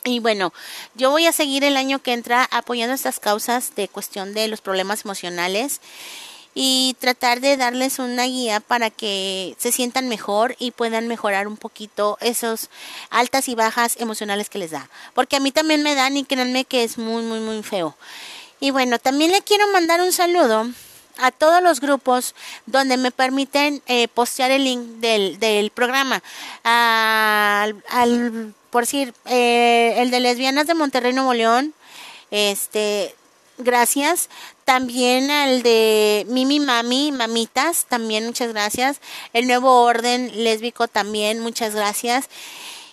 Y 0.04 0.18
bueno, 0.20 0.52
yo 0.94 1.10
voy 1.10 1.26
a 1.26 1.32
seguir 1.32 1.62
el 1.62 1.76
año 1.76 2.00
que 2.02 2.12
entra 2.12 2.48
apoyando 2.50 2.94
estas 2.94 3.20
causas 3.20 3.74
de 3.74 3.88
cuestión 3.88 4.32
de 4.32 4.48
los 4.48 4.62
problemas 4.62 5.04
emocionales 5.04 5.80
y 6.54 6.96
tratar 6.98 7.40
de 7.40 7.56
darles 7.56 7.98
una 7.98 8.24
guía 8.24 8.60
para 8.60 8.90
que 8.90 9.54
se 9.58 9.72
sientan 9.72 10.08
mejor 10.08 10.56
y 10.58 10.70
puedan 10.70 11.06
mejorar 11.06 11.46
un 11.46 11.56
poquito 11.56 12.18
esos 12.20 12.70
altas 13.10 13.48
y 13.48 13.54
bajas 13.54 13.96
emocionales 14.00 14.48
que 14.48 14.58
les 14.58 14.70
da. 14.70 14.88
Porque 15.14 15.36
a 15.36 15.40
mí 15.40 15.52
también 15.52 15.82
me 15.82 15.94
dan 15.94 16.16
y 16.16 16.24
créanme 16.24 16.64
que 16.64 16.82
es 16.82 16.98
muy, 16.98 17.22
muy, 17.22 17.40
muy 17.40 17.62
feo. 17.62 17.96
Y 18.58 18.70
bueno, 18.70 18.98
también 18.98 19.30
le 19.30 19.42
quiero 19.42 19.70
mandar 19.72 20.00
un 20.00 20.12
saludo 20.12 20.66
a 21.18 21.30
todos 21.30 21.62
los 21.62 21.80
grupos 21.80 22.34
donde 22.66 22.96
me 22.96 23.10
permiten 23.10 23.82
eh, 23.86 24.08
postear 24.08 24.50
el 24.50 24.64
link 24.64 24.82
del, 25.00 25.38
del 25.38 25.70
programa. 25.70 26.22
Al, 26.64 27.82
al- 27.88 28.54
por 28.70 28.84
decir, 28.84 29.12
eh, 29.26 29.94
el 29.98 30.10
de 30.10 30.20
lesbianas 30.20 30.66
de 30.66 30.74
Monterrey, 30.74 31.12
Nuevo 31.12 31.34
León. 31.34 31.74
Este, 32.30 33.14
gracias. 33.58 34.28
También 34.64 35.30
al 35.32 35.62
de 35.64 36.24
Mimi 36.28 36.60
Mami, 36.60 37.10
Mamitas, 37.10 37.86
también 37.88 38.26
muchas 38.26 38.52
gracias. 38.52 39.00
El 39.32 39.48
nuevo 39.48 39.82
orden 39.82 40.30
lésbico 40.44 40.86
también, 40.86 41.40
muchas 41.40 41.74
gracias. 41.74 42.28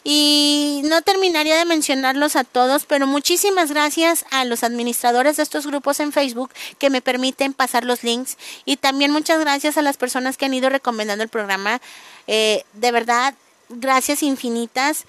Y 0.10 0.84
no 0.86 1.01
terminaría 1.01 1.58
de 1.58 1.66
mencionarlos 1.66 2.38
a 2.38 2.45
todos, 2.45 2.86
pero 2.86 3.08
muchísimas 3.08 3.74
gracias 3.74 4.24
a 4.32 4.45
los 4.45 4.64
administradores 4.64 5.36
de 5.36 5.43
estos 5.43 5.68
grupos 5.68 5.99
en 5.99 6.14
Facebook 6.14 6.49
que 6.80 6.89
me 6.89 7.01
permiten 7.01 7.51
pasar 7.51 7.84
los 7.84 8.05
links. 8.05 8.38
Y 8.64 8.78
también 8.78 9.12
muchas 9.12 9.38
gracias 9.41 9.78
a 9.78 9.82
las 9.82 9.97
personas 9.97 10.38
que 10.38 10.45
han 10.45 10.53
ido 10.53 10.70
recomendando 10.70 11.26
el 11.26 11.30
programa. 11.30 11.82
Eh, 12.26 12.64
de 12.72 12.91
verdad, 12.93 13.34
gracias 13.68 14.24
infinitas. 14.24 15.03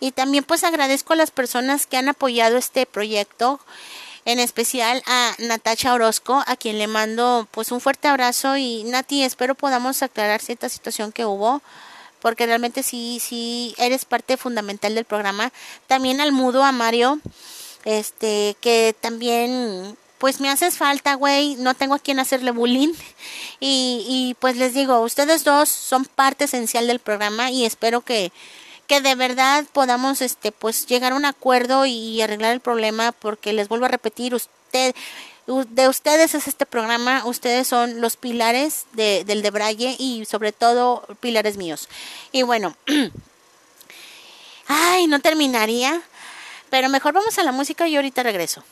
Y 0.00 0.12
también 0.12 0.44
pues 0.44 0.64
agradezco 0.64 1.14
a 1.14 1.16
las 1.16 1.30
personas 1.30 1.86
que 1.86 1.96
han 1.96 2.10
apoyado 2.10 2.58
este 2.58 2.84
proyecto. 2.84 3.58
En 4.26 4.38
especial 4.38 5.02
a 5.06 5.34
Natacha 5.38 5.94
Orozco, 5.94 6.44
a 6.46 6.56
quien 6.56 6.76
le 6.76 6.88
mando 6.88 7.48
pues 7.52 7.72
un 7.72 7.80
fuerte 7.80 8.06
abrazo 8.06 8.58
y 8.58 8.84
Nati, 8.84 9.22
espero 9.22 9.54
podamos 9.54 10.02
aclarar 10.02 10.42
cierta 10.42 10.68
situación 10.68 11.10
que 11.10 11.24
hubo 11.24 11.62
porque 12.22 12.46
realmente 12.46 12.82
sí, 12.84 13.20
sí, 13.20 13.74
eres 13.76 14.04
parte 14.04 14.36
fundamental 14.36 14.94
del 14.94 15.04
programa. 15.04 15.52
También 15.88 16.20
al 16.20 16.32
mudo, 16.32 16.62
a 16.62 16.70
Mario, 16.70 17.18
este, 17.84 18.56
que 18.60 18.94
también, 19.00 19.98
pues 20.18 20.40
me 20.40 20.48
haces 20.48 20.78
falta, 20.78 21.14
güey, 21.14 21.56
no 21.56 21.74
tengo 21.74 21.94
a 21.96 21.98
quien 21.98 22.20
hacerle 22.20 22.52
bullying. 22.52 22.94
Y, 23.64 24.04
y 24.08 24.34
pues 24.40 24.56
les 24.56 24.74
digo, 24.74 24.98
ustedes 25.02 25.44
dos 25.44 25.68
son 25.68 26.04
parte 26.04 26.46
esencial 26.46 26.88
del 26.88 26.98
programa 26.98 27.52
y 27.52 27.64
espero 27.64 28.00
que, 28.00 28.32
que 28.88 29.00
de 29.00 29.14
verdad 29.14 29.64
podamos, 29.72 30.20
este, 30.20 30.50
pues 30.50 30.86
llegar 30.86 31.12
a 31.12 31.14
un 31.14 31.24
acuerdo 31.24 31.86
y 31.86 32.20
arreglar 32.22 32.52
el 32.54 32.58
problema, 32.58 33.12
porque 33.12 33.52
les 33.52 33.68
vuelvo 33.68 33.84
a 33.84 33.88
repetir, 33.88 34.34
usted, 34.34 34.96
de 35.46 35.88
ustedes 35.88 36.34
es 36.34 36.46
este 36.46 36.66
programa, 36.66 37.24
ustedes 37.26 37.66
son 37.66 38.00
los 38.00 38.16
pilares 38.16 38.86
de, 38.92 39.24
del 39.24 39.42
de 39.42 39.50
Braille 39.50 39.96
y 39.98 40.24
sobre 40.24 40.52
todo 40.52 41.04
pilares 41.20 41.56
míos. 41.56 41.88
Y 42.30 42.42
bueno, 42.42 42.76
ay, 44.68 45.06
no 45.08 45.20
terminaría, 45.20 46.00
pero 46.70 46.88
mejor 46.88 47.12
vamos 47.12 47.38
a 47.38 47.42
la 47.42 47.52
música 47.52 47.88
y 47.88 47.96
ahorita 47.96 48.22
regreso. 48.22 48.62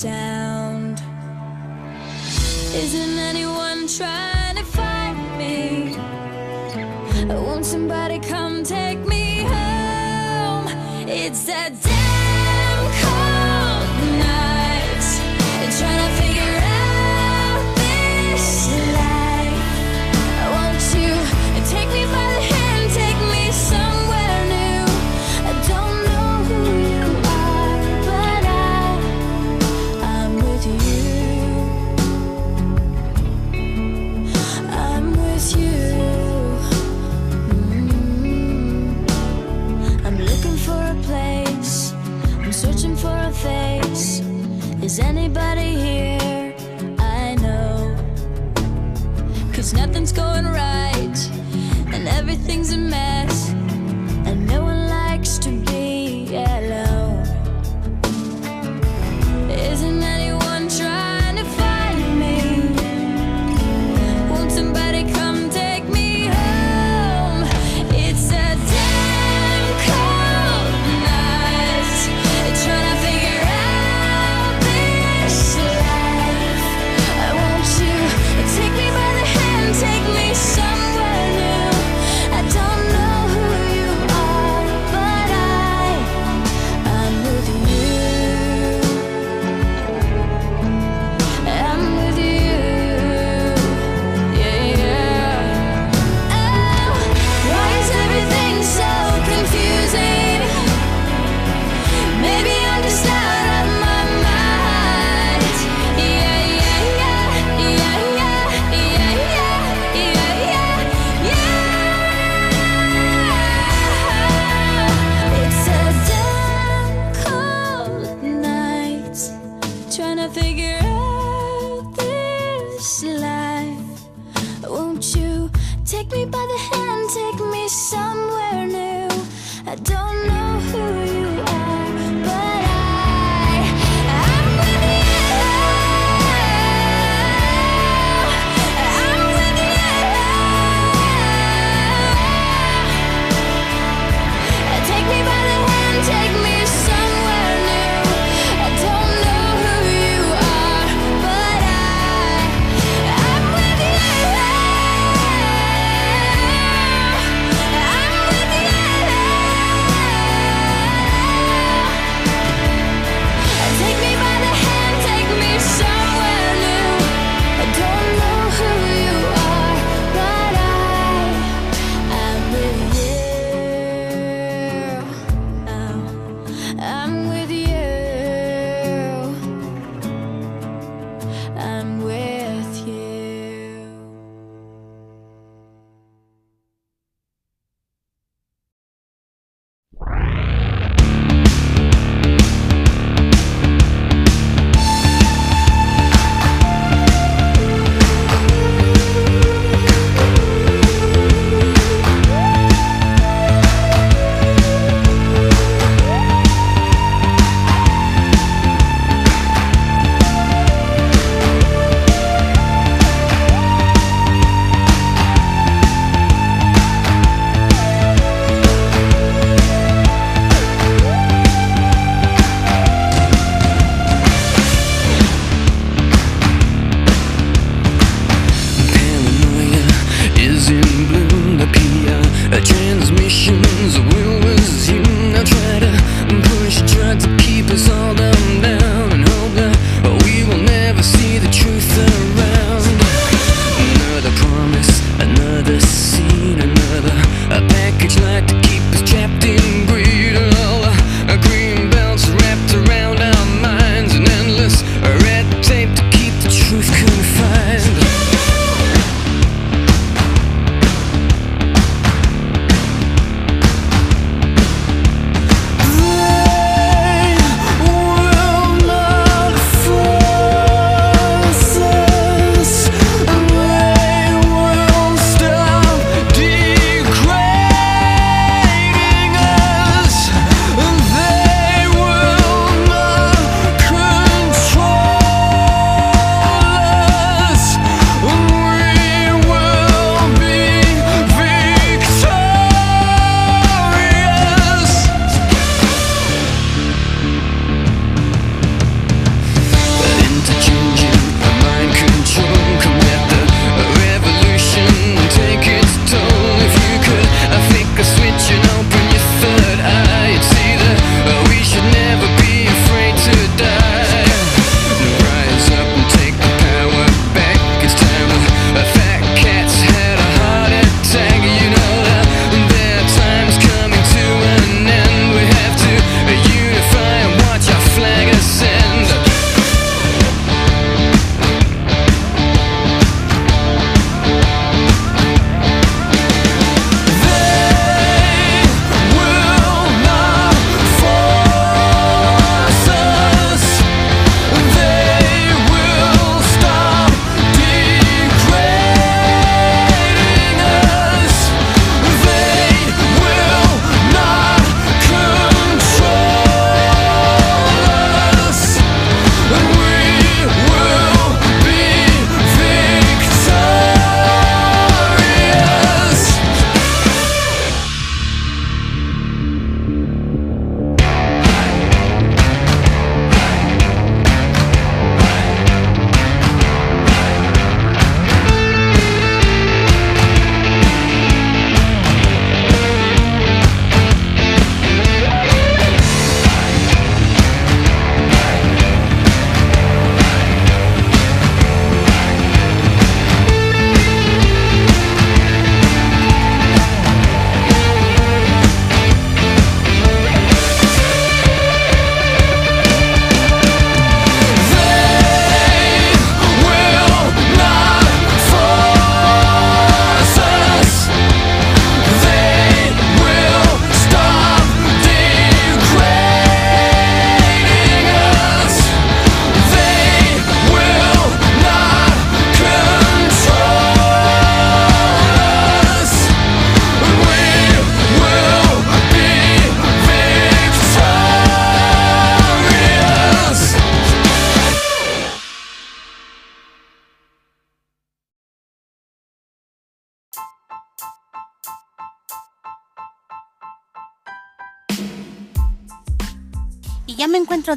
Sound. 0.00 0.39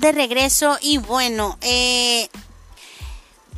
De 0.03 0.11
regreso 0.11 0.77
y 0.81 0.97
bueno, 0.97 1.57
eh, 1.61 2.29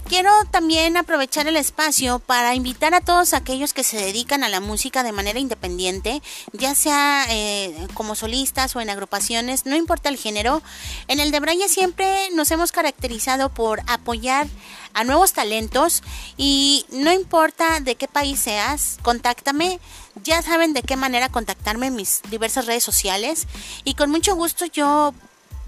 Quiero 0.08 0.30
también 0.52 0.98
aprovechar 0.98 1.48
el 1.48 1.56
espacio 1.56 2.20
para 2.20 2.54
invitar 2.54 2.94
a 2.94 3.02
todos 3.02 3.34
aquellos 3.34 3.74
que 3.74 3.84
se 3.84 3.98
dedican 3.98 4.44
a 4.44 4.50
la 4.50 4.60
música 4.60 5.02
de 5.02 5.12
manera 5.12 5.40
independiente, 5.40 6.22
ya 6.54 6.76
sea 6.76 7.26
eh, 7.30 7.76
como 7.96 8.14
solistas 8.14 8.76
o 8.76 8.82
en 8.82 8.92
agrupaciones, 8.92 9.66
no 9.66 9.76
importa 9.76 10.10
el 10.10 10.18
género. 10.18 10.62
En 11.08 11.20
el 11.20 11.32
de 11.32 11.40
Braille 11.40 11.68
siempre 11.68 12.30
nos 12.36 12.52
hemos 12.52 12.72
caracterizado 12.72 13.50
por 13.50 13.82
apoyar 13.88 14.46
a 14.94 15.04
nuevos 15.06 15.34
talentos 15.34 16.04
y 16.38 16.86
no 16.92 17.12
importa 17.12 17.80
de 17.80 17.96
qué 17.96 18.08
país 18.08 18.40
seas, 18.40 19.00
contáctame. 19.02 19.80
Ya 20.24 20.44
saben 20.44 20.74
de 20.74 20.84
qué 20.84 20.98
manera 20.98 21.30
contactarme 21.30 21.88
en 21.88 21.96
mis 21.96 22.22
diversas 22.30 22.68
redes 22.68 22.84
sociales 22.84 23.48
y 23.86 23.96
con 23.96 24.12
mucho 24.12 24.36
gusto 24.36 24.68
yo 24.68 25.16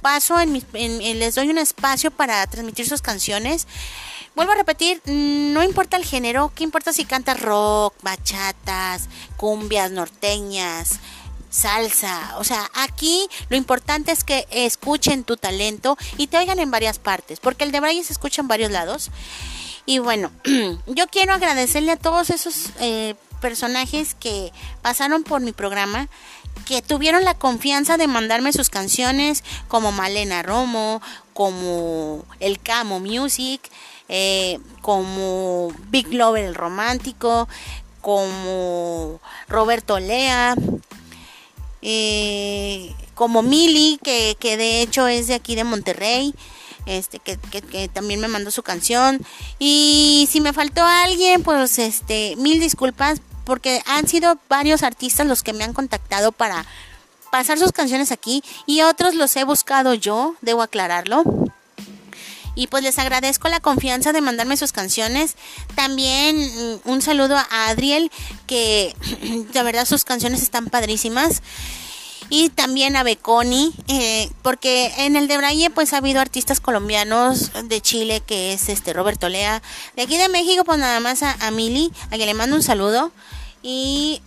paso 0.01 0.39
en, 0.39 0.51
mis, 0.51 0.65
en- 0.73 1.19
les 1.19 1.35
doy 1.35 1.49
un 1.49 1.57
espacio 1.57 2.11
para 2.11 2.45
transmitir 2.47 2.87
sus 2.87 3.01
canciones. 3.01 3.67
Vuelvo 4.35 4.51
a 4.51 4.55
repetir, 4.55 5.01
mm, 5.05 5.53
no 5.53 5.63
importa 5.63 5.97
el 5.97 6.05
género, 6.05 6.51
¿qué 6.55 6.63
importa 6.63 6.93
si 6.93 7.05
cantas 7.05 7.39
rock, 7.41 7.95
bachatas, 8.03 9.09
cumbias 9.35 9.89
norteñas, 9.91 10.99
salsa? 11.49 12.35
O 12.37 12.43
sea, 12.43 12.69
aquí 12.75 13.27
lo 13.49 13.57
importante 13.57 14.11
es 14.11 14.23
que 14.23 14.47
escuchen 14.51 15.23
tu 15.23 15.37
talento 15.37 15.97
y 16.17 16.27
te 16.27 16.37
oigan 16.37 16.59
en 16.59 16.69
varias 16.71 16.99
partes, 16.99 17.39
porque 17.39 17.63
el 17.63 17.71
de 17.71 17.79
Braille 17.79 18.03
se 18.03 18.13
escucha 18.13 18.41
en 18.41 18.47
varios 18.47 18.71
lados. 18.71 19.09
Y 19.87 19.99
bueno, 19.99 20.31
yo 20.85 21.07
quiero 21.07 21.33
agradecerle 21.33 21.93
a 21.93 21.97
todos 21.97 22.29
esos 22.29 22.71
eh, 22.79 23.15
personajes 23.41 24.15
que 24.15 24.51
pasaron 24.81 25.23
por 25.23 25.41
mi 25.41 25.51
programa, 25.53 26.09
que 26.65 26.81
tuvieron 26.81 27.23
la 27.23 27.33
confianza 27.33 27.97
de 27.97 28.07
mandarme 28.07 28.53
sus 28.53 28.69
canciones, 28.69 29.43
como 29.67 29.91
Malena 29.91 30.43
Romo, 30.43 31.01
como 31.33 32.25
El 32.39 32.59
Camo 32.59 32.99
Music, 32.99 33.61
eh, 34.09 34.59
como 34.81 35.71
Big 35.89 36.13
Lover 36.13 36.45
el 36.45 36.55
Romántico, 36.55 37.47
como 38.01 39.19
Roberto 39.47 39.99
Lea, 39.99 40.55
eh, 41.81 42.93
como 43.15 43.41
Mili, 43.41 43.99
que, 44.03 44.35
que 44.39 44.57
de 44.57 44.81
hecho 44.81 45.07
es 45.07 45.27
de 45.27 45.35
aquí 45.35 45.55
de 45.55 45.63
Monterrey, 45.63 46.33
este, 46.85 47.19
que, 47.19 47.37
que- 47.37 47.61
que 47.61 47.87
también 47.89 48.19
me 48.19 48.27
mandó 48.27 48.51
su 48.51 48.63
canción. 48.63 49.19
Y 49.59 50.27
si 50.31 50.41
me 50.41 50.53
faltó 50.53 50.83
alguien, 50.85 51.43
pues 51.43 51.79
este, 51.79 52.35
mil 52.37 52.59
disculpas, 52.59 53.21
porque 53.47 53.81
han 53.85 54.05
sido 54.09 54.37
varios 54.49 54.83
artistas 54.83 55.25
los 55.25 55.41
que 55.41 55.53
me 55.53 55.63
han 55.63 55.71
contactado 55.71 56.33
para 56.33 56.65
pasar 57.31 57.57
sus 57.57 57.71
canciones 57.71 58.11
aquí 58.11 58.43
y 58.65 58.81
otros 58.81 59.15
los 59.15 59.33
he 59.37 59.45
buscado 59.45 59.93
yo, 59.93 60.35
debo 60.41 60.61
aclararlo. 60.61 61.23
Y 62.55 62.67
pues 62.67 62.83
les 62.83 62.99
agradezco 62.99 63.47
la 63.47 63.61
confianza 63.61 64.11
de 64.11 64.19
mandarme 64.19 64.57
sus 64.57 64.73
canciones. 64.73 65.35
También 65.75 66.35
mm, 66.37 66.89
un 66.89 67.01
saludo 67.01 67.37
a 67.37 67.67
Adriel, 67.69 68.11
que 68.47 68.93
de 69.53 69.63
verdad 69.63 69.85
sus 69.85 70.03
canciones 70.03 70.41
están 70.41 70.65
padrísimas. 70.65 71.41
Y 72.29 72.49
también 72.49 72.97
a 72.97 73.03
Beconi, 73.03 73.73
eh, 73.87 74.29
porque 74.41 74.91
en 74.97 75.15
el 75.15 75.29
de 75.29 75.37
Braille 75.37 75.69
pues 75.69 75.93
ha 75.93 75.97
habido 75.97 76.19
artistas 76.19 76.59
colombianos 76.59 77.51
de 77.63 77.79
Chile, 77.79 78.21
que 78.25 78.51
es 78.51 78.67
este 78.67 78.91
Roberto 78.91 79.29
Lea. 79.29 79.61
De 79.95 80.01
aquí 80.01 80.17
de 80.17 80.27
México 80.27 80.65
pues 80.65 80.79
nada 80.79 80.99
más 80.99 81.23
a, 81.23 81.37
a 81.39 81.51
Mili, 81.51 81.93
a 82.07 82.17
quien 82.17 82.25
le 82.25 82.33
mando 82.33 82.57
un 82.57 82.63
saludo. 82.63 83.13
Y 83.69 84.21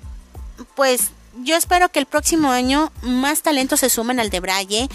pues 0.74 1.12
yo 1.43 1.57
espero 1.57 1.88
que 1.88 1.99
el 1.99 2.05
próximo 2.05 2.51
año 2.51 2.93
más 3.01 3.41
talentos 3.41 3.80
se 3.80 3.88
sumen 3.88 4.20
al 4.20 4.28
de 4.28 4.38
Braille 4.38 4.91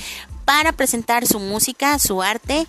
para 0.45 0.71
presentar 0.71 1.25
su 1.25 1.39
música, 1.39 1.97
su 1.97 2.21
arte 2.21 2.67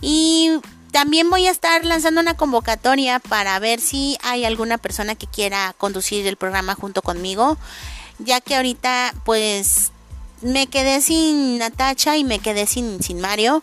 y 0.00 0.50
también 0.90 1.30
voy 1.30 1.46
a 1.46 1.52
estar 1.52 1.84
lanzando 1.84 2.20
una 2.20 2.34
convocatoria 2.36 3.20
para 3.20 3.56
ver 3.60 3.80
si 3.80 4.18
hay 4.24 4.44
alguna 4.44 4.78
persona 4.78 5.14
que 5.14 5.28
quiera 5.28 5.76
conducir 5.78 6.26
el 6.26 6.36
programa 6.36 6.74
junto 6.74 7.02
conmigo, 7.02 7.56
ya 8.18 8.40
que 8.40 8.56
ahorita 8.56 9.14
pues 9.24 9.92
me 10.40 10.66
quedé 10.66 11.00
sin 11.02 11.58
Natacha 11.58 12.16
y 12.16 12.24
me 12.24 12.40
quedé 12.40 12.66
sin, 12.66 13.00
sin 13.00 13.20
Mario. 13.20 13.62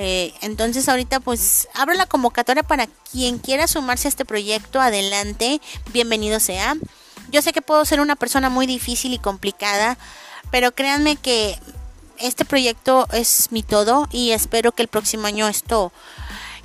Eh, 0.00 0.32
entonces 0.42 0.88
ahorita 0.88 1.18
pues 1.18 1.66
abro 1.74 1.92
la 1.94 2.06
convocatoria 2.06 2.62
para 2.62 2.86
quien 3.10 3.38
quiera 3.38 3.66
sumarse 3.66 4.06
a 4.06 4.10
este 4.10 4.24
proyecto, 4.24 4.80
adelante, 4.80 5.60
bienvenido 5.92 6.38
sea. 6.38 6.76
Yo 7.32 7.42
sé 7.42 7.52
que 7.52 7.62
puedo 7.62 7.84
ser 7.84 8.00
una 8.00 8.14
persona 8.14 8.48
muy 8.48 8.66
difícil 8.66 9.12
y 9.12 9.18
complicada, 9.18 9.98
pero 10.52 10.70
créanme 10.70 11.16
que 11.16 11.58
este 12.16 12.44
proyecto 12.44 13.08
es 13.12 13.48
mi 13.50 13.64
todo 13.64 14.06
y 14.12 14.30
espero 14.30 14.70
que 14.70 14.82
el 14.82 14.88
próximo 14.88 15.26
año 15.26 15.48
esto, 15.48 15.90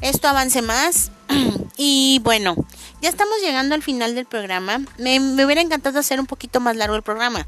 esto 0.01 0.27
avance 0.27 0.61
más. 0.61 1.09
y 1.75 2.21
bueno, 2.23 2.55
ya 3.01 3.09
estamos 3.09 3.33
llegando 3.41 3.73
al 3.73 3.81
final 3.81 4.13
del 4.13 4.27
programa. 4.27 4.79
Me, 4.99 5.19
me 5.19 5.43
hubiera 5.43 5.61
encantado 5.61 5.97
hacer 5.97 6.19
un 6.19 6.27
poquito 6.27 6.59
más 6.59 6.75
largo 6.75 6.95
el 6.95 7.01
programa. 7.01 7.43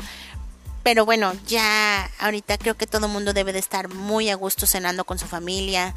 Pero 0.85 1.03
bueno, 1.03 1.33
ya 1.47 2.11
ahorita 2.19 2.59
creo 2.59 2.77
que 2.77 2.85
todo 2.85 3.07
el 3.07 3.11
mundo 3.11 3.33
debe 3.33 3.51
de 3.53 3.57
estar 3.57 3.89
muy 3.89 4.29
a 4.29 4.35
gusto 4.35 4.67
cenando 4.67 5.03
con 5.03 5.17
su 5.17 5.25
familia. 5.25 5.95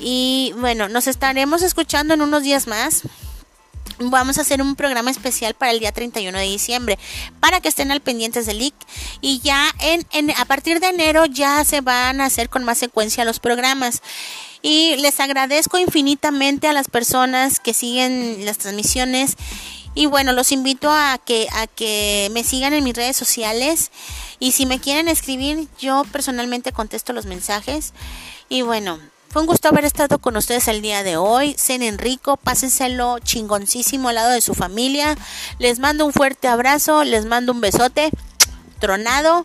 Y 0.00 0.52
bueno, 0.58 0.86
nos 0.90 1.06
estaremos 1.06 1.62
escuchando 1.62 2.12
en 2.12 2.20
unos 2.20 2.42
días 2.42 2.66
más. 2.66 3.04
Vamos 4.00 4.36
a 4.36 4.42
hacer 4.42 4.60
un 4.60 4.76
programa 4.76 5.10
especial 5.10 5.54
para 5.54 5.72
el 5.72 5.80
día 5.80 5.92
31 5.92 6.36
de 6.36 6.44
diciembre 6.44 6.98
para 7.40 7.60
que 7.62 7.68
estén 7.68 7.90
al 7.90 8.02
pendientes 8.02 8.44
del 8.44 8.58
link 8.58 8.74
y 9.22 9.40
ya 9.40 9.72
en, 9.80 10.06
en- 10.12 10.30
a 10.32 10.44
partir 10.44 10.78
de 10.78 10.88
enero 10.88 11.24
ya 11.24 11.64
se 11.64 11.80
van 11.80 12.20
a 12.20 12.26
hacer 12.26 12.50
con 12.50 12.64
más 12.64 12.76
secuencia 12.76 13.24
los 13.24 13.40
programas 13.40 14.02
y 14.60 14.94
les 14.96 15.18
agradezco 15.20 15.78
infinitamente 15.78 16.68
a 16.68 16.72
las 16.74 16.88
personas 16.88 17.60
que 17.60 17.72
siguen 17.74 18.44
las 18.44 18.58
transmisiones 18.58 19.36
y 19.98 20.06
bueno 20.06 20.30
los 20.30 20.52
invito 20.52 20.92
a 20.92 21.18
que 21.18 21.48
a 21.50 21.66
que 21.66 22.28
me 22.30 22.44
sigan 22.44 22.72
en 22.72 22.84
mis 22.84 22.94
redes 22.94 23.16
sociales 23.16 23.90
y 24.38 24.52
si 24.52 24.64
me 24.64 24.78
quieren 24.78 25.08
escribir 25.08 25.66
yo 25.80 26.04
personalmente 26.12 26.70
contesto 26.70 27.12
los 27.12 27.26
mensajes 27.26 27.92
y 28.48 28.62
bueno 28.62 29.00
fue 29.28 29.42
un 29.42 29.48
gusto 29.48 29.66
haber 29.68 29.84
estado 29.84 30.20
con 30.20 30.36
ustedes 30.36 30.68
el 30.68 30.80
día 30.80 31.02
de 31.02 31.18
hoy. 31.18 31.54
Cenen 31.58 31.98
rico, 31.98 32.38
pásenselo 32.38 33.18
chingoncísimo 33.18 34.08
al 34.08 34.14
lado 34.14 34.30
de 34.30 34.40
su 34.40 34.54
familia. 34.54 35.18
Les 35.58 35.80
mando 35.80 36.06
un 36.06 36.14
fuerte 36.14 36.48
abrazo, 36.48 37.04
les 37.04 37.26
mando 37.26 37.52
un 37.52 37.60
besote 37.60 38.10
tronado 38.78 39.44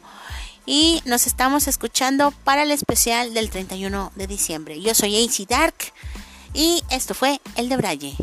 y 0.66 1.02
nos 1.04 1.28
estamos 1.28 1.68
escuchando 1.68 2.32
para 2.46 2.64
el 2.64 2.72
especial 2.72 3.34
del 3.34 3.50
31 3.50 4.14
de 4.16 4.28
diciembre. 4.28 4.80
Yo 4.80 4.96
soy 4.96 5.22
AC 5.22 5.50
Dark 5.50 5.76
y 6.54 6.82
esto 6.90 7.14
fue 7.14 7.42
El 7.58 7.68
de 7.68 7.76
Braille. 7.76 8.16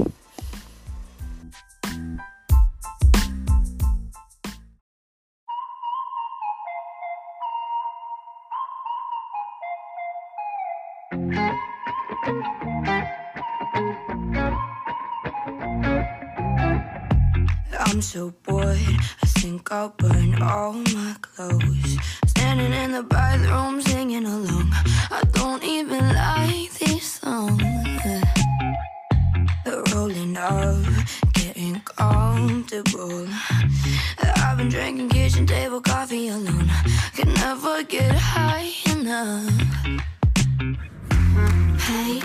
I'm 18.01 18.05
so 18.05 18.33
bored, 18.45 18.79
I 19.23 19.27
think 19.27 19.71
I'll 19.71 19.91
burn 19.91 20.41
all 20.41 20.73
my 20.73 21.17
clothes. 21.21 21.99
Standing 22.29 22.73
in 22.73 22.93
the 22.93 23.03
bathroom 23.03 23.83
singing 23.83 24.25
along. 24.25 24.71
I 25.11 25.23
don't 25.33 25.63
even 25.63 26.09
like 26.15 26.73
this 26.79 27.21
song. 27.21 27.59
The 29.67 29.93
rolling 29.95 30.35
up, 30.35 30.83
getting 31.35 31.79
comfortable. 31.81 33.29
I've 34.19 34.57
been 34.57 34.71
drinking 34.71 35.11
kitchen 35.11 35.47
table 35.47 35.83
coffee 35.83 36.29
alone. 36.29 36.71
Can 37.15 37.35
never 37.35 37.83
get 37.83 38.15
high 38.15 38.71
enough. 38.97 39.53
Paint 41.85 42.25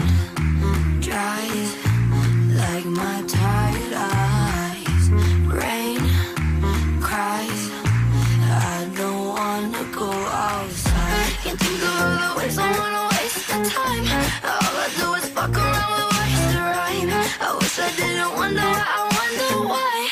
dries 1.03 1.75
like 2.61 2.85
my 2.85 3.23
tired 3.27 3.44
I 17.47 17.55
wish 17.57 17.79
I 17.79 17.91
didn't 17.95 18.33
wonder. 18.33 18.61
I 18.61 19.01
wonder 19.15 19.67
why. 19.67 20.09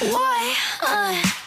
Why? 0.00 0.54
Uh, 0.82 1.37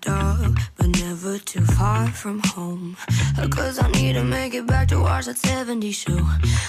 dog, 0.00 0.58
but 0.76 0.86
never 0.86 1.38
too 1.38 1.64
far 1.64 2.06
from 2.08 2.40
home. 2.40 2.96
Cause 3.50 3.78
I 3.78 3.90
need 3.92 4.14
to 4.14 4.24
make 4.24 4.54
it 4.54 4.66
back 4.66 4.88
to 4.88 5.00
watch 5.00 5.26
that 5.26 5.36
70s 5.36 5.94
show. 5.94 6.18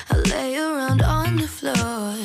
I 0.09 0.17
lay 0.29 0.57
around 0.57 1.01
on 1.01 1.35
the 1.37 1.47
floor. 1.47 2.15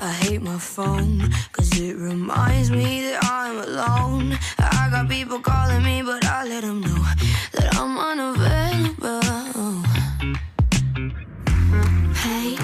I 0.00 0.12
hate 0.22 0.42
my 0.42 0.58
phone, 0.58 1.30
cause 1.52 1.78
it 1.80 1.96
reminds 1.96 2.70
me 2.70 3.02
that 3.02 3.24
I'm 3.24 3.58
alone. 3.58 4.38
I 4.58 4.88
got 4.90 5.08
people 5.08 5.40
calling 5.40 5.82
me, 5.82 6.02
but 6.02 6.24
I 6.24 6.44
let 6.44 6.62
them 6.62 6.80
know 6.80 7.04
that 7.52 7.76
I'm 7.76 7.98
unavailable. 7.98 9.82
Pain 12.14 12.55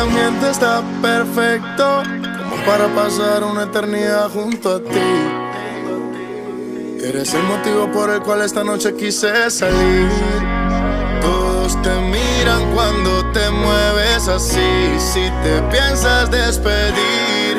El 0.00 0.08
ambiente 0.08 0.48
está 0.50 0.82
perfecto, 1.02 2.02
como 2.38 2.64
para 2.64 2.88
pasar 2.94 3.44
una 3.44 3.64
eternidad 3.64 4.30
junto 4.30 4.76
a 4.76 4.80
ti. 4.80 4.98
Eres 7.04 7.34
el 7.34 7.42
motivo 7.42 7.92
por 7.92 8.08
el 8.08 8.22
cual 8.22 8.40
esta 8.40 8.64
noche 8.64 8.94
quise 8.94 9.50
salir. 9.50 10.08
Todos 11.20 11.82
te 11.82 11.90
miran 12.00 12.72
cuando 12.72 13.30
te 13.32 13.50
mueves 13.50 14.26
así. 14.26 14.96
Si 14.98 15.30
te 15.42 15.60
piensas 15.70 16.30
despedir, 16.30 17.58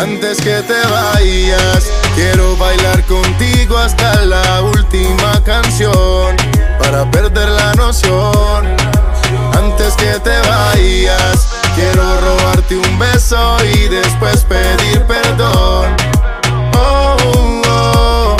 antes 0.00 0.40
que 0.40 0.62
te 0.62 0.80
vayas, 0.88 1.90
quiero 2.14 2.56
bailar 2.58 3.04
contigo 3.06 3.76
hasta 3.76 4.24
la 4.24 4.62
última 4.62 5.42
canción. 5.44 6.36
Para 6.78 7.10
perder 7.10 7.48
la 7.48 7.74
noción. 7.74 8.68
Antes 9.52 9.94
que 9.94 10.20
te 10.20 10.38
vayas, 10.48 11.51
quiero 11.74 12.20
robarte 12.20 12.76
un 12.76 12.98
beso 12.98 13.56
y 13.64 13.88
después 13.88 14.44
pedir 14.44 15.02
perdón. 15.06 15.96
Oh, 16.76 17.16
oh, 17.66 18.36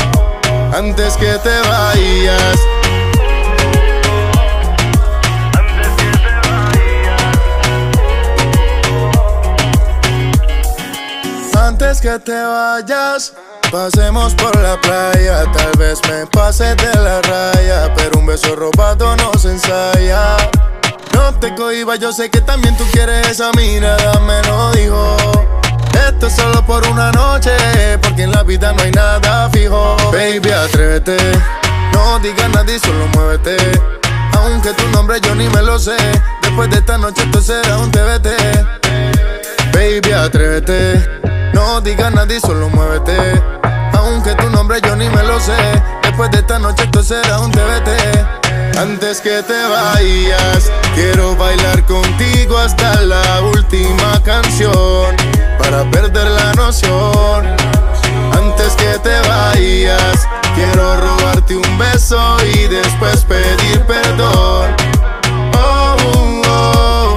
antes 0.74 1.16
que 1.16 1.38
te 1.38 1.60
vayas. 1.68 2.58
Antes 11.56 12.00
que 12.00 12.18
te 12.18 12.42
vayas, 12.42 13.32
pasemos 13.70 14.34
por 14.34 14.54
la 14.60 14.80
playa. 14.80 15.44
Tal 15.52 15.72
vez 15.78 16.00
me 16.08 16.26
pase 16.26 16.74
de 16.74 16.94
la 17.00 17.20
raya, 17.22 17.92
pero 17.94 18.18
un 18.18 18.26
beso 18.26 18.54
robado 18.56 19.16
no 19.16 19.32
se 19.38 19.52
ensaya. 19.52 20.36
No 21.14 21.34
te 21.34 21.54
cohibas, 21.54 21.98
yo 21.98 22.12
sé 22.12 22.30
que 22.30 22.40
también 22.40 22.76
tú 22.76 22.84
quieres 22.92 23.28
esa 23.28 23.50
mirada, 23.52 24.20
me 24.20 24.42
lo 24.42 24.72
dijo. 24.72 25.16
Esto 26.08 26.26
es 26.26 26.34
solo 26.34 26.64
por 26.64 26.86
una 26.88 27.10
noche, 27.12 27.52
porque 28.00 28.22
en 28.22 28.32
la 28.32 28.42
vida 28.42 28.72
no 28.72 28.82
hay 28.82 28.90
nada 28.90 29.48
fijo. 29.50 29.96
Baby, 30.12 30.50
atrévete, 30.50 31.16
no 31.92 32.18
digas 32.20 32.48
nada 32.50 32.72
y 32.72 32.78
solo 32.78 33.06
muévete. 33.14 33.56
Aunque 34.34 34.72
tu 34.72 34.88
nombre 34.88 35.20
yo 35.20 35.34
ni 35.34 35.48
me 35.48 35.62
lo 35.62 35.78
sé, 35.78 35.96
después 36.42 36.70
de 36.70 36.78
esta 36.78 36.98
noche 36.98 37.22
esto 37.22 37.40
será 37.40 37.78
un 37.78 37.90
TBT. 37.90 38.28
Baby, 39.72 40.12
atrévete. 40.12 41.20
No 41.52 41.80
digas 41.80 42.12
nada 42.12 42.32
y 42.32 42.40
solo 42.40 42.68
muévete. 42.68 43.42
Aunque 43.92 44.34
tu 44.34 44.48
nombre 44.50 44.80
yo 44.82 44.96
ni 44.96 45.08
me 45.08 45.22
lo 45.22 45.38
sé. 45.38 45.56
Después 46.02 46.30
de 46.30 46.38
esta 46.38 46.58
noche 46.58 46.84
esto 46.84 47.02
será 47.02 47.40
un 47.40 47.50
TBT. 47.50 48.41
Antes 48.78 49.20
que 49.20 49.42
te 49.42 49.66
vayas, 49.68 50.70
quiero 50.94 51.36
bailar 51.36 51.84
contigo 51.84 52.56
hasta 52.58 53.00
la 53.02 53.40
última 53.42 54.20
canción. 54.24 55.14
Para 55.58 55.88
perder 55.90 56.28
la 56.28 56.52
noción. 56.54 57.46
Antes 58.32 58.72
que 58.74 58.98
te 58.98 59.20
vayas, 59.28 60.26
quiero 60.54 60.96
robarte 60.96 61.56
un 61.56 61.78
beso 61.78 62.36
y 62.54 62.68
después 62.68 63.24
pedir 63.24 63.80
perdón. 63.86 64.74
Oh, 65.54 65.96
oh, 66.46 67.16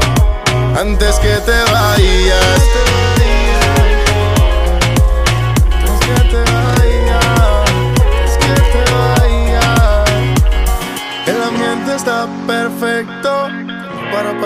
antes 0.78 1.16
que 1.16 1.36
te 1.38 1.72
vayas. 1.72 2.84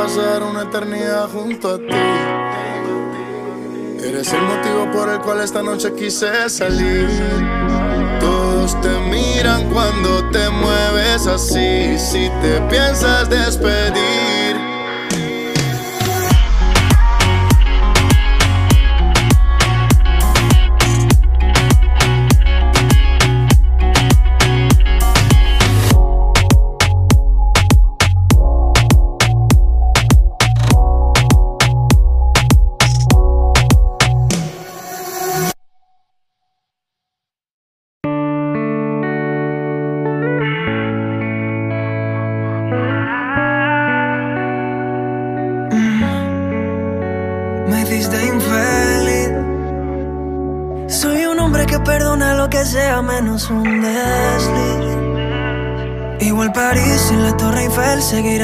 Pasar 0.10 0.44
una 0.44 0.64
eternidad 0.64 1.30
junto 1.30 1.76
a 1.76 1.78
ti. 1.78 1.86
Eres 4.04 4.34
el 4.34 4.42
motivo 4.42 4.92
por 4.92 5.10
el 5.10 5.20
cual 5.20 5.42
esta 5.42 5.62
noche 5.62 5.94
quise 5.94 6.50
salir. 6.50 7.08
Todos 8.20 8.80
te 8.82 8.90
miran 9.12 9.70
cuando 9.70 10.28
te 10.32 10.50
mueves 10.50 11.28
así. 11.28 11.98
Si 12.00 12.30
te 12.42 12.60
piensas 12.70 13.30
despedir. 13.30 14.29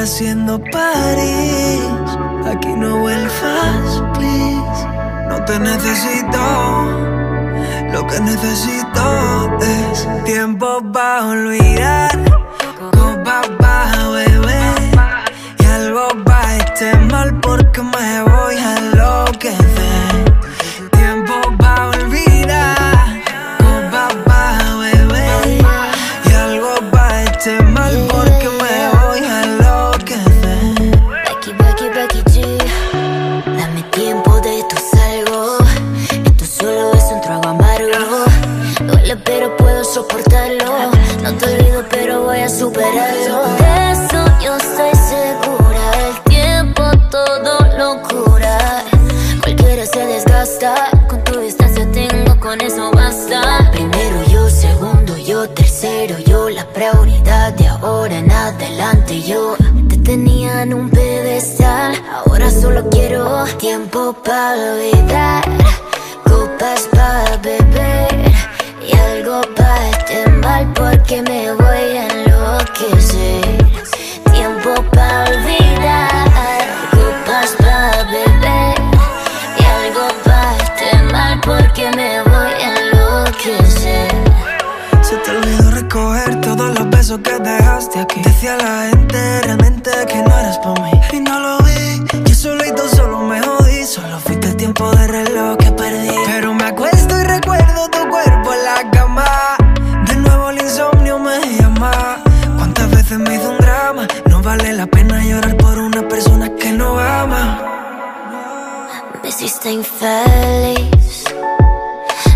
Siendo 0.05 0.59
París. 0.71 1.81
Aquí 2.45 2.67
no 2.77 2.99
vuelvas, 2.99 4.03
please. 4.13 4.87
No 5.27 5.43
te 5.45 5.59
necesito. 5.59 6.39
Lo 7.91 8.05
que 8.05 8.19
necesito 8.19 9.57
es 9.61 10.07
tiempo 10.25 10.79
para 10.93 11.25
olvidar, 11.25 12.11
copas 12.91 13.49
para 13.57 14.09
beber 14.09 14.91
y 15.57 15.65
algo 15.65 16.07
va 16.29 16.55
este 16.57 16.95
mal 17.11 17.39
porque 17.39 17.81
me 17.81 18.21
voy 18.21 18.57
a 18.57 18.94
tiempo 63.95 64.13
para 64.23 64.55
olvidar. 64.55 65.43
Copas 66.25 66.81
para 66.91 67.37
beber. 67.37 68.33
Y 68.85 68.93
algo 68.97 69.41
para 69.55 69.89
este 69.89 70.29
mal 70.31 70.67
porque 70.73 71.21
me 71.21 71.53
voy 71.53 71.97
a 71.97 72.07
enloquecer. 72.07 73.65
Tiempo 74.33 74.73
para 74.91 75.23
olvidar. 75.29 76.27
Copas 76.91 77.55
para 77.57 78.03
beber. 78.11 78.75
Y 79.59 79.63
algo 79.63 80.07
para 80.25 80.57
este 80.57 81.13
mal 81.13 81.39
porque 81.39 81.89
me 81.95 82.21
voy 82.23 82.53
a 82.65 82.75
enloquecer. 82.77 84.11
Se 85.03 85.15
te 85.17 85.31
olvidó 85.31 85.71
recoger 85.71 86.41
todos 86.41 86.77
los 86.77 86.89
besos 86.89 87.19
que 87.19 87.39
dejaste 87.39 87.99
aquí. 88.01 88.21
Decía 88.21 88.57
la 88.57 88.89
gente 88.89 89.41
realmente 89.43 89.89
que 90.09 90.17
no 90.21 90.37
eras 90.37 90.57
para 90.57 90.81
mí. 90.83 90.91
Y 91.13 91.19
no 91.21 91.39
lo 91.39 91.57
vi, 91.59 92.03
yo 92.25 92.35
solo 92.35 92.65
me 92.65 92.71
jodí. 92.71 92.94
Solo 93.85 94.19
fuiste 94.19 94.47
el 94.47 94.55
tiempo 94.55 94.89
de 94.95 95.05
reloj 95.05 95.57
que 95.57 95.71
perdí. 95.71 96.09
Pero 96.25 96.55
me 96.55 96.63
acuesto 96.63 97.19
y 97.19 97.23
recuerdo 97.23 97.87
tu 97.91 98.09
cuerpo 98.09 98.53
en 98.53 98.65
la 98.65 98.91
cama. 98.91 99.57
De 100.07 100.15
nuevo 100.15 100.49
el 100.49 100.59
insomnio 100.59 101.19
me 101.19 101.39
llama. 101.55 102.17
¿Cuántas 102.57 102.89
veces 102.89 103.19
me 103.19 103.35
hizo 103.35 103.51
un 103.51 103.57
drama? 103.59 104.07
No 104.27 104.41
vale 104.41 104.73
la 104.73 104.87
pena 104.87 105.23
llorar 105.23 105.55
por 105.57 105.77
una 105.77 106.01
persona 106.07 106.49
que 106.55 106.71
no 106.71 106.97
ama. 106.99 107.61
Me 109.21 109.29
hiciste 109.29 109.71
infeliz. 109.71 111.23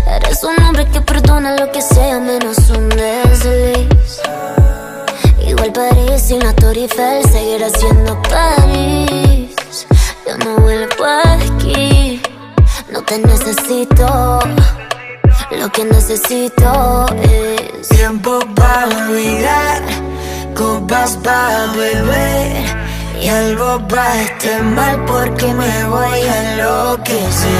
Eres 0.06 0.44
un 0.44 0.62
hombre 0.62 0.86
que 0.86 1.00
perdona 1.00 1.56
lo 1.56 1.72
que 1.72 1.82
sea 1.82 2.20
menos 2.20 2.70
un 2.70 2.88
desliz. 2.90 4.20
Igual 5.44 5.72
París 5.72 6.22
sin 6.22 6.38
la 6.38 6.54
Torre 6.54 6.82
Eiffel 6.82 7.24
seguirá 7.28 7.68
siendo 7.70 8.22
París. 8.22 9.39
Yo 10.30 10.38
no 10.44 10.60
vuelvo 10.60 11.04
aquí. 11.24 12.22
No 12.92 13.02
te 13.02 13.18
necesito. 13.18 14.38
Lo 15.50 15.68
que 15.72 15.84
necesito 15.84 17.06
es 17.20 17.88
Tiempo 17.88 18.38
para 18.54 18.86
olvidar, 18.86 19.82
copas 20.54 21.16
para 21.16 21.72
beber 21.72 22.64
y 23.20 23.26
algo 23.26 23.84
para 23.88 24.22
este 24.22 24.62
mal 24.62 25.04
porque 25.04 25.52
me 25.52 25.84
voy 25.86 26.20
a 26.20 26.52
enloquecer. 26.52 27.50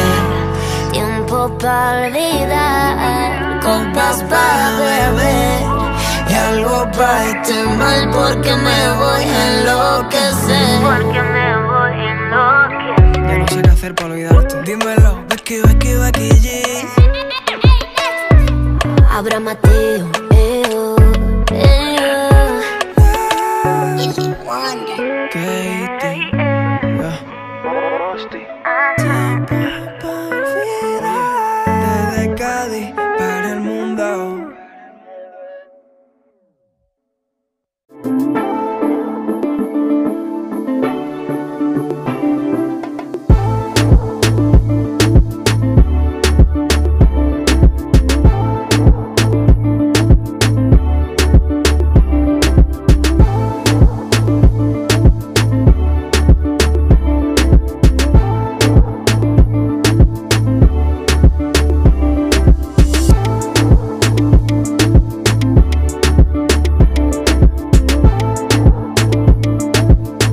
tiempo 0.93 1.59
para 1.59 2.07
olvidar. 2.07 3.61
Copas 3.61 4.23
para 4.31 4.71
beber 4.79 5.61
y 6.29 6.35
algo 6.35 6.89
para 6.93 7.27
este 7.27 7.65
mal 7.65 8.11
porque 8.11 8.55
me 8.55 8.93
voy 8.93 9.25
a 9.25 9.59
enloquecer. 9.59 10.81
Porque 10.83 11.21
me 11.21 11.50
hacer 13.81 13.95
para 13.95 14.13
olvidarte. 14.13 14.63
Dímelo, 14.67 15.25
Becky, 15.27 15.63
Becky, 15.63 15.95
Becky 15.95 16.29
G. 16.39 16.63
Abra 19.11 19.41
Mateo, 19.41 20.07